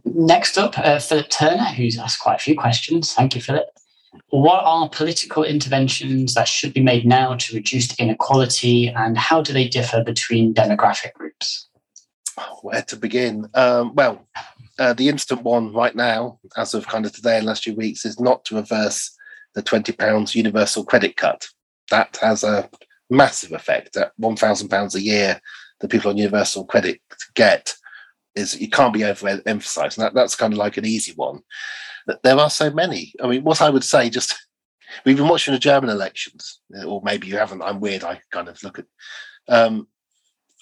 [0.03, 3.13] Next up, uh, Philip Turner, who's asked quite a few questions.
[3.13, 3.65] Thank you, Philip.
[4.29, 9.53] What are political interventions that should be made now to reduce inequality, and how do
[9.53, 11.67] they differ between demographic groups?
[12.61, 13.47] Where to begin?
[13.53, 14.27] Um, well,
[14.77, 18.05] uh, the instant one right now, as of kind of today and last few weeks,
[18.05, 19.15] is not to reverse
[19.53, 21.47] the £20 universal credit cut.
[21.91, 22.69] That has a
[23.09, 23.95] massive effect.
[23.95, 25.39] At £1,000 a year
[25.79, 26.99] that people on universal credit
[27.35, 27.73] get
[28.35, 29.97] is you can't be overemphasized.
[29.97, 31.41] And that, that's kind of like an easy one
[32.23, 33.13] there are so many.
[33.21, 34.35] I mean, what I would say, just
[35.05, 37.61] we've been watching the German elections, or maybe you haven't.
[37.61, 38.03] I'm weird.
[38.03, 38.85] I kind of look at.
[39.47, 39.87] Um,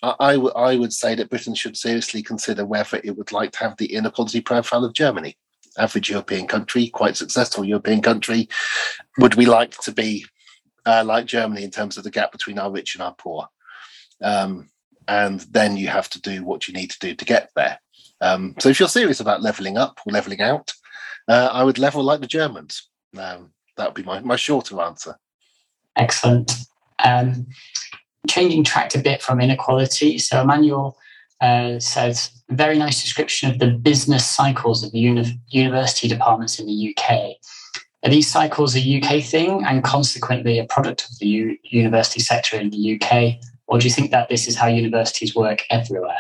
[0.01, 3.51] I, I, w- I would say that Britain should seriously consider whether it would like
[3.53, 5.37] to have the inequality profile of Germany,
[5.77, 8.49] average European country, quite successful European country.
[9.17, 10.25] Would we like to be
[10.85, 13.47] uh, like Germany in terms of the gap between our rich and our poor?
[14.21, 14.69] Um,
[15.07, 17.79] and then you have to do what you need to do to get there.
[18.21, 20.73] Um, so if you're serious about leveling up or leveling out,
[21.27, 22.89] uh, I would level like the Germans.
[23.17, 25.17] Um, that would be my, my shorter answer.
[25.95, 26.51] Excellent.
[27.03, 27.47] Um,
[28.27, 30.17] changing track a bit from inequality.
[30.17, 30.97] So Emmanuel
[31.41, 36.67] uh, says, very nice description of the business cycles of the uni- university departments in
[36.67, 37.35] the UK.
[38.03, 42.57] Are these cycles a UK thing and consequently a product of the U- university sector
[42.57, 43.35] in the UK?
[43.67, 46.17] Or do you think that this is how universities work everywhere?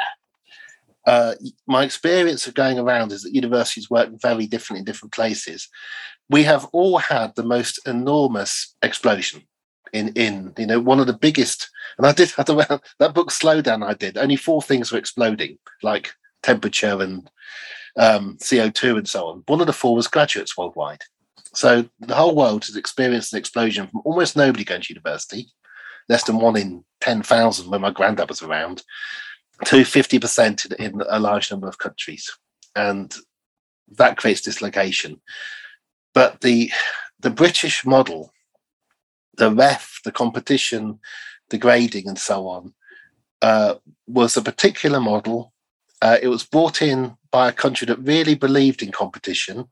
[1.05, 1.33] Uh,
[1.67, 5.67] my experience of going around is that universities work very different in different places.
[6.29, 9.43] We have all had the most enormous explosion
[9.91, 11.69] in in you know one of the biggest.
[11.97, 12.55] And I did had to,
[12.99, 13.85] that book Slowdown.
[13.85, 17.29] I did only four things were exploding, like temperature and
[17.97, 19.43] um, CO two and so on.
[19.47, 21.03] One of the four was graduates worldwide.
[21.53, 25.51] So the whole world has experienced an explosion from almost nobody going to university,
[26.09, 28.83] less than one in ten thousand when my granddad was around,
[29.65, 32.31] to 50% in, in a large number of countries.
[32.75, 33.13] And
[33.97, 35.21] that creates dislocation.
[36.13, 36.71] But the
[37.19, 38.33] the British model,
[39.37, 40.99] the REF, the competition,
[41.49, 42.73] the grading, and so on,
[43.41, 43.75] uh,
[44.07, 45.53] was a particular model
[46.03, 49.69] Uh, it was brought in by a country that really believed in competition,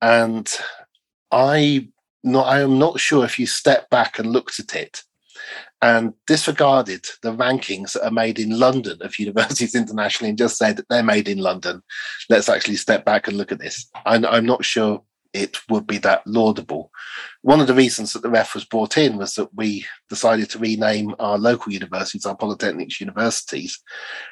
[0.00, 0.48] and
[1.32, 1.88] I
[2.22, 5.02] not I am not sure if you step back and looked at it
[5.82, 10.80] and disregarded the rankings that are made in London of universities internationally and just said
[10.88, 11.82] they're made in London.
[12.30, 13.90] Let's actually step back and look at this.
[14.06, 15.02] I'm, I'm not sure
[15.32, 16.90] it would be that laudable.
[17.40, 20.58] One of the reasons that the REF was brought in was that we decided to
[20.58, 23.82] rename our local universities, our polytechnics universities,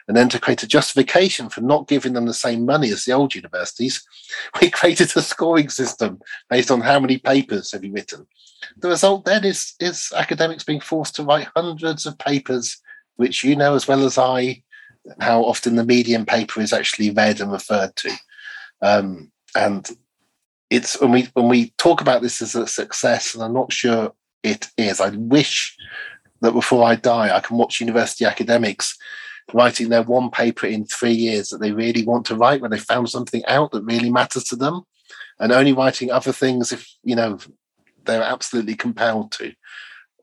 [0.09, 3.13] and then to create a justification for not giving them the same money as the
[3.13, 4.03] old universities,
[4.61, 6.21] we created a scoring system
[6.51, 8.27] based on how many papers have you written.
[8.77, 12.77] The result then is, is academics being forced to write hundreds of papers,
[13.17, 14.63] which you know as well as I,
[15.21, 18.13] how often the median paper is actually read and referred to.
[18.83, 19.89] Um, and
[20.71, 24.13] it's when we when we talk about this as a success, and I'm not sure
[24.43, 25.01] it is.
[25.01, 25.77] I wish
[26.41, 28.97] that before I die, I can watch university academics
[29.53, 32.79] writing their one paper in three years that they really want to write when they
[32.79, 34.83] found something out that really matters to them,
[35.41, 37.39] and only writing other things if you know
[38.05, 39.53] they're absolutely compelled to,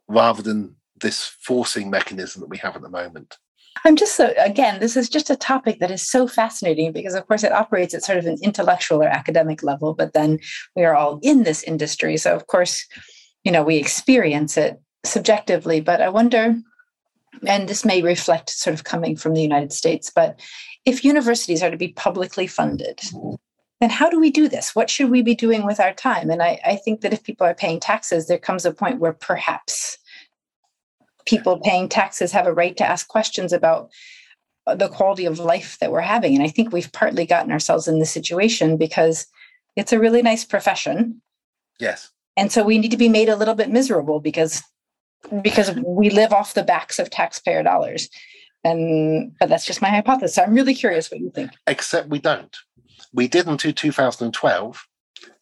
[0.08, 3.38] rather than this forcing mechanism that we have at the moment.
[3.86, 7.28] I'm just so, again, this is just a topic that is so fascinating because, of
[7.28, 10.40] course, it operates at sort of an intellectual or academic level, but then
[10.76, 12.18] we are all in this industry.
[12.18, 12.86] So, of course,
[13.44, 16.56] you know, we experience it subjectively, but I wonder,
[17.46, 20.40] and this may reflect sort of coming from the United States, but
[20.86, 23.00] if universities are to be publicly funded,
[23.80, 24.76] then how do we do this?
[24.76, 26.30] What should we be doing with our time?
[26.30, 29.14] And I, I think that if people are paying taxes, there comes a point where
[29.14, 29.98] perhaps
[31.28, 33.90] people paying taxes have a right to ask questions about
[34.76, 36.34] the quality of life that we're having.
[36.36, 39.28] And I think we've partly gotten ourselves in this situation because
[39.76, 41.22] it's a really nice profession.
[41.80, 42.12] Yes.
[42.36, 44.64] And so we need to be made a little bit miserable because
[45.42, 48.10] because we live off the backs of taxpayer dollars.
[48.64, 50.38] And but that's just my hypothesis.
[50.38, 51.52] I'm really curious what you think.
[51.68, 52.56] Except we don't.
[53.14, 54.88] We did until 2012.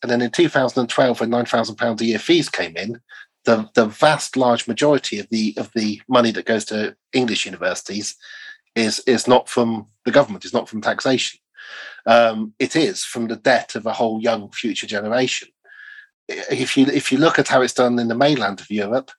[0.01, 3.01] And then in 2012, when £9,000 a year fees came in,
[3.45, 8.15] the, the vast large majority of the of the money that goes to English universities
[8.75, 11.39] is is not from the government, it's not from taxation.
[12.05, 15.47] Um, it is from the debt of a whole young future generation.
[16.27, 19.11] If you if you look at how it's done in the mainland of Europe,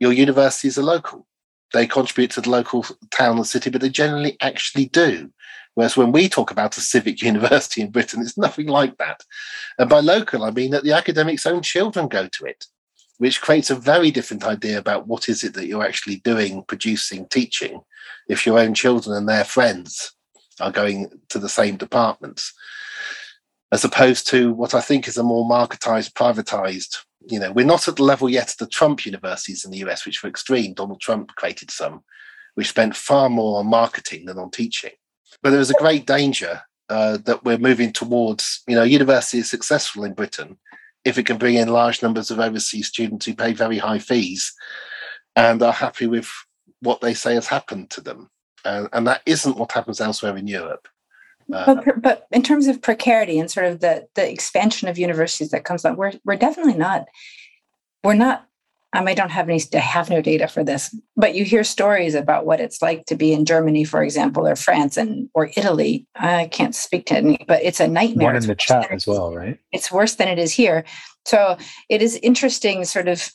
[0.00, 1.26] your universities are local.
[1.72, 5.30] They contribute to the local town and city, but they generally actually do.
[5.74, 9.20] Whereas when we talk about a civic university in Britain, it's nothing like that.
[9.78, 12.66] And by local, I mean that the academics' own children go to it
[13.18, 17.26] which creates a very different idea about what is it that you're actually doing, producing,
[17.28, 17.80] teaching,
[18.28, 20.12] if your own children and their friends
[20.60, 22.52] are going to the same departments,
[23.72, 26.98] as opposed to what I think is a more marketized, privatized.
[27.26, 30.04] You know, we're not at the level yet of the Trump universities in the US,
[30.04, 30.74] which were extreme.
[30.74, 32.02] Donald Trump created some,
[32.54, 34.92] which spent far more on marketing than on teaching.
[35.42, 38.62] But there is a great danger uh, that we're moving towards.
[38.68, 40.58] You know, university is successful in Britain
[41.04, 44.52] if it can bring in large numbers of overseas students who pay very high fees
[45.36, 46.30] and are happy with
[46.80, 48.30] what they say has happened to them.
[48.64, 50.88] Uh, and that isn't what happens elsewhere in Europe.
[51.52, 55.50] Uh, but, but in terms of precarity and sort of the, the expansion of universities
[55.50, 57.06] that comes on, we're, we're definitely not,
[58.02, 58.46] we're not
[58.94, 62.14] um, I don't have any, I have no data for this, but you hear stories
[62.14, 66.06] about what it's like to be in Germany, for example, or France and or Italy.
[66.14, 68.28] I can't speak to any, but it's a nightmare.
[68.28, 69.58] One in the chat as well, right?
[69.72, 70.84] It's worse than it is here.
[71.26, 73.28] So it is interesting, sort of,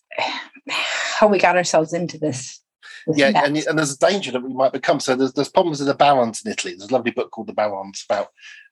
[0.70, 2.62] how we got ourselves into this.
[3.06, 5.02] this yeah, and, and, there's a danger that we might become.
[5.02, 6.74] So there's there's problems with the barons in Italy.
[6.74, 8.30] There's a lovely book called The Barons about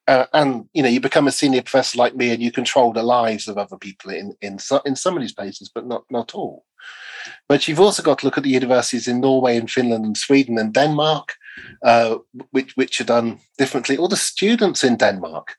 [0.08, 3.04] uh, and you know you become a senior professor like me and you control the
[3.04, 6.34] lives of other people in in, so, in some of these places but not not
[6.34, 6.64] all
[7.48, 10.58] but you've also got to look at the universities in norway and finland and sweden
[10.58, 11.34] and denmark
[11.84, 12.18] uh,
[12.52, 15.56] which which are done differently or the students in denmark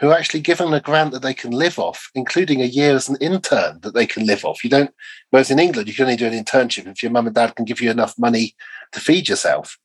[0.00, 3.08] who are actually given a grant that they can live off including a year as
[3.08, 4.94] an intern that they can live off you don't
[5.30, 7.64] whereas in england you can only do an internship if your mum and dad can
[7.64, 8.54] give you enough money
[8.92, 9.78] to feed yourself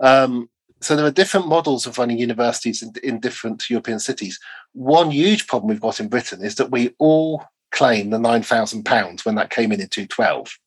[0.00, 0.48] um,
[0.84, 4.38] so there are different models of running universities in, in different European cities.
[4.74, 8.84] One huge problem we've got in Britain is that we all claim the nine thousand
[8.84, 10.58] pounds when that came in in 2012.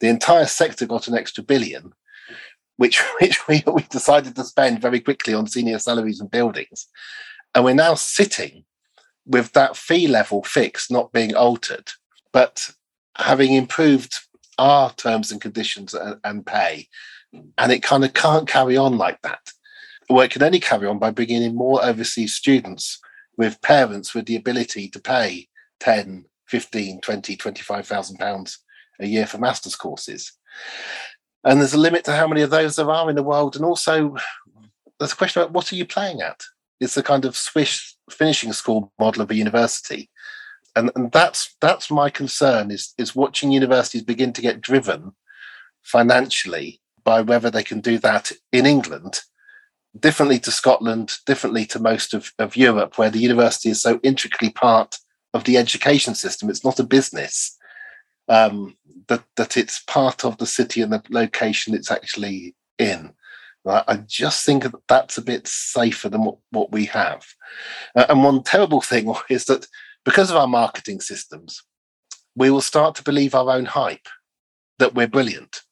[0.00, 1.92] The entire sector got an extra billion,
[2.76, 6.86] which which we, we decided to spend very quickly on senior salaries and buildings,
[7.54, 8.64] and we're now sitting
[9.26, 11.90] with that fee level fixed, not being altered,
[12.32, 12.70] but
[13.16, 14.14] having improved
[14.58, 16.88] our terms and conditions and, and pay
[17.58, 19.50] and it kind of can't carry on like that.
[20.08, 23.00] Well, it can only carry on by bringing in more overseas students
[23.36, 25.48] with parents with the ability to pay
[25.80, 28.58] 10, 15, 20, 25,000 pounds
[29.00, 30.32] a year for master's courses.
[31.42, 33.56] And there's a limit to how many of those there are in the world.
[33.56, 34.16] And also,
[34.98, 36.42] there's a question about what are you playing at?
[36.80, 40.10] It's the kind of Swiss finishing school model of a university.
[40.76, 45.12] And, and that's that's my concern is is watching universities begin to get driven
[45.82, 49.20] financially by whether they can do that in England
[49.98, 54.50] differently to Scotland, differently to most of, of Europe, where the university is so intricately
[54.50, 54.98] part
[55.32, 56.50] of the education system.
[56.50, 57.56] It's not a business.
[58.28, 58.76] Um,
[59.08, 63.12] that that it's part of the city and the location it's actually in.
[63.66, 67.24] I just think that that's a bit safer than what, what we have.
[67.96, 69.66] Uh, and one terrible thing is that
[70.04, 71.62] because of our marketing systems,
[72.36, 74.06] we will start to believe our own hype
[74.78, 75.62] that we're brilliant,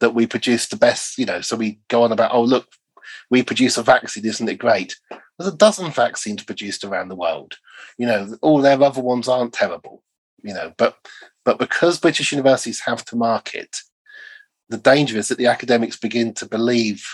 [0.00, 1.40] that we produce the best, you know.
[1.40, 2.66] So we go on about, oh, look,
[3.30, 4.96] we produce a vaccine, isn't it great?
[5.38, 7.56] There's a dozen vaccines produced around the world.
[7.98, 10.02] You know, all their other ones aren't terrible,
[10.42, 10.96] you know, but
[11.46, 13.76] but because British universities have to market,
[14.68, 17.06] the danger is that the academics begin to believe,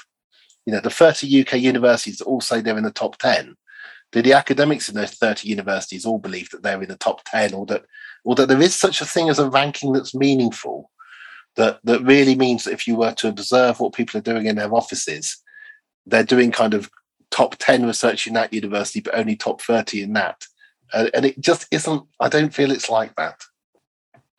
[0.64, 3.55] you know, the 30 UK universities all say they're in the top 10.
[4.11, 7.53] Do the academics in those 30 universities all believe that they're in the top 10
[7.53, 7.85] or that
[8.24, 10.91] or that there is such a thing as a ranking that's meaningful,
[11.57, 14.57] that that really means that if you were to observe what people are doing in
[14.57, 15.43] their offices,
[16.07, 16.91] they're doing kind of
[17.30, 20.47] top 10 research in that university, but only top 30 in that.
[20.95, 23.43] Uh, and it just isn't, I don't feel it's like that.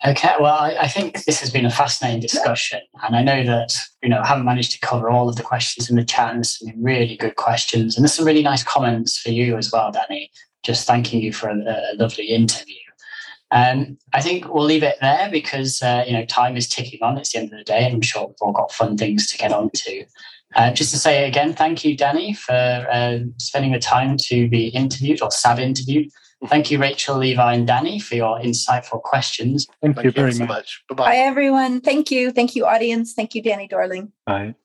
[0.06, 3.74] Okay, well, I, I, think this has been a fascinating discussion, and I know that
[4.01, 6.39] you know I haven't managed to cover all of the questions in the chat, and
[6.39, 9.93] there's some really good questions, and there's some really nice comments for you as well,
[9.93, 10.30] Danny.
[10.62, 12.76] Just thanking you for a, a lovely interview.
[13.51, 17.18] Um, I think we'll leave it there because uh, you know time is ticking on.
[17.18, 19.38] It's the end of the day, and I'm sure we've all got fun things to
[19.38, 20.06] get on to.
[20.56, 22.54] Uh, just to say again, thank you, Danny, for
[22.91, 26.10] uh, spending the time to be interviewed or SAD interviewed.
[26.48, 29.68] Thank you, Rachel, Levi, and Danny, for your insightful questions.
[29.82, 30.48] Thank, thank you very much.
[30.48, 30.84] much.
[30.89, 31.06] Bye-bye.
[31.06, 31.82] Bye, everyone.
[31.82, 32.32] Thank you.
[32.32, 33.14] Thank you, audience.
[33.14, 34.12] Thank you, Danny Dorling.
[34.26, 34.56] Bye.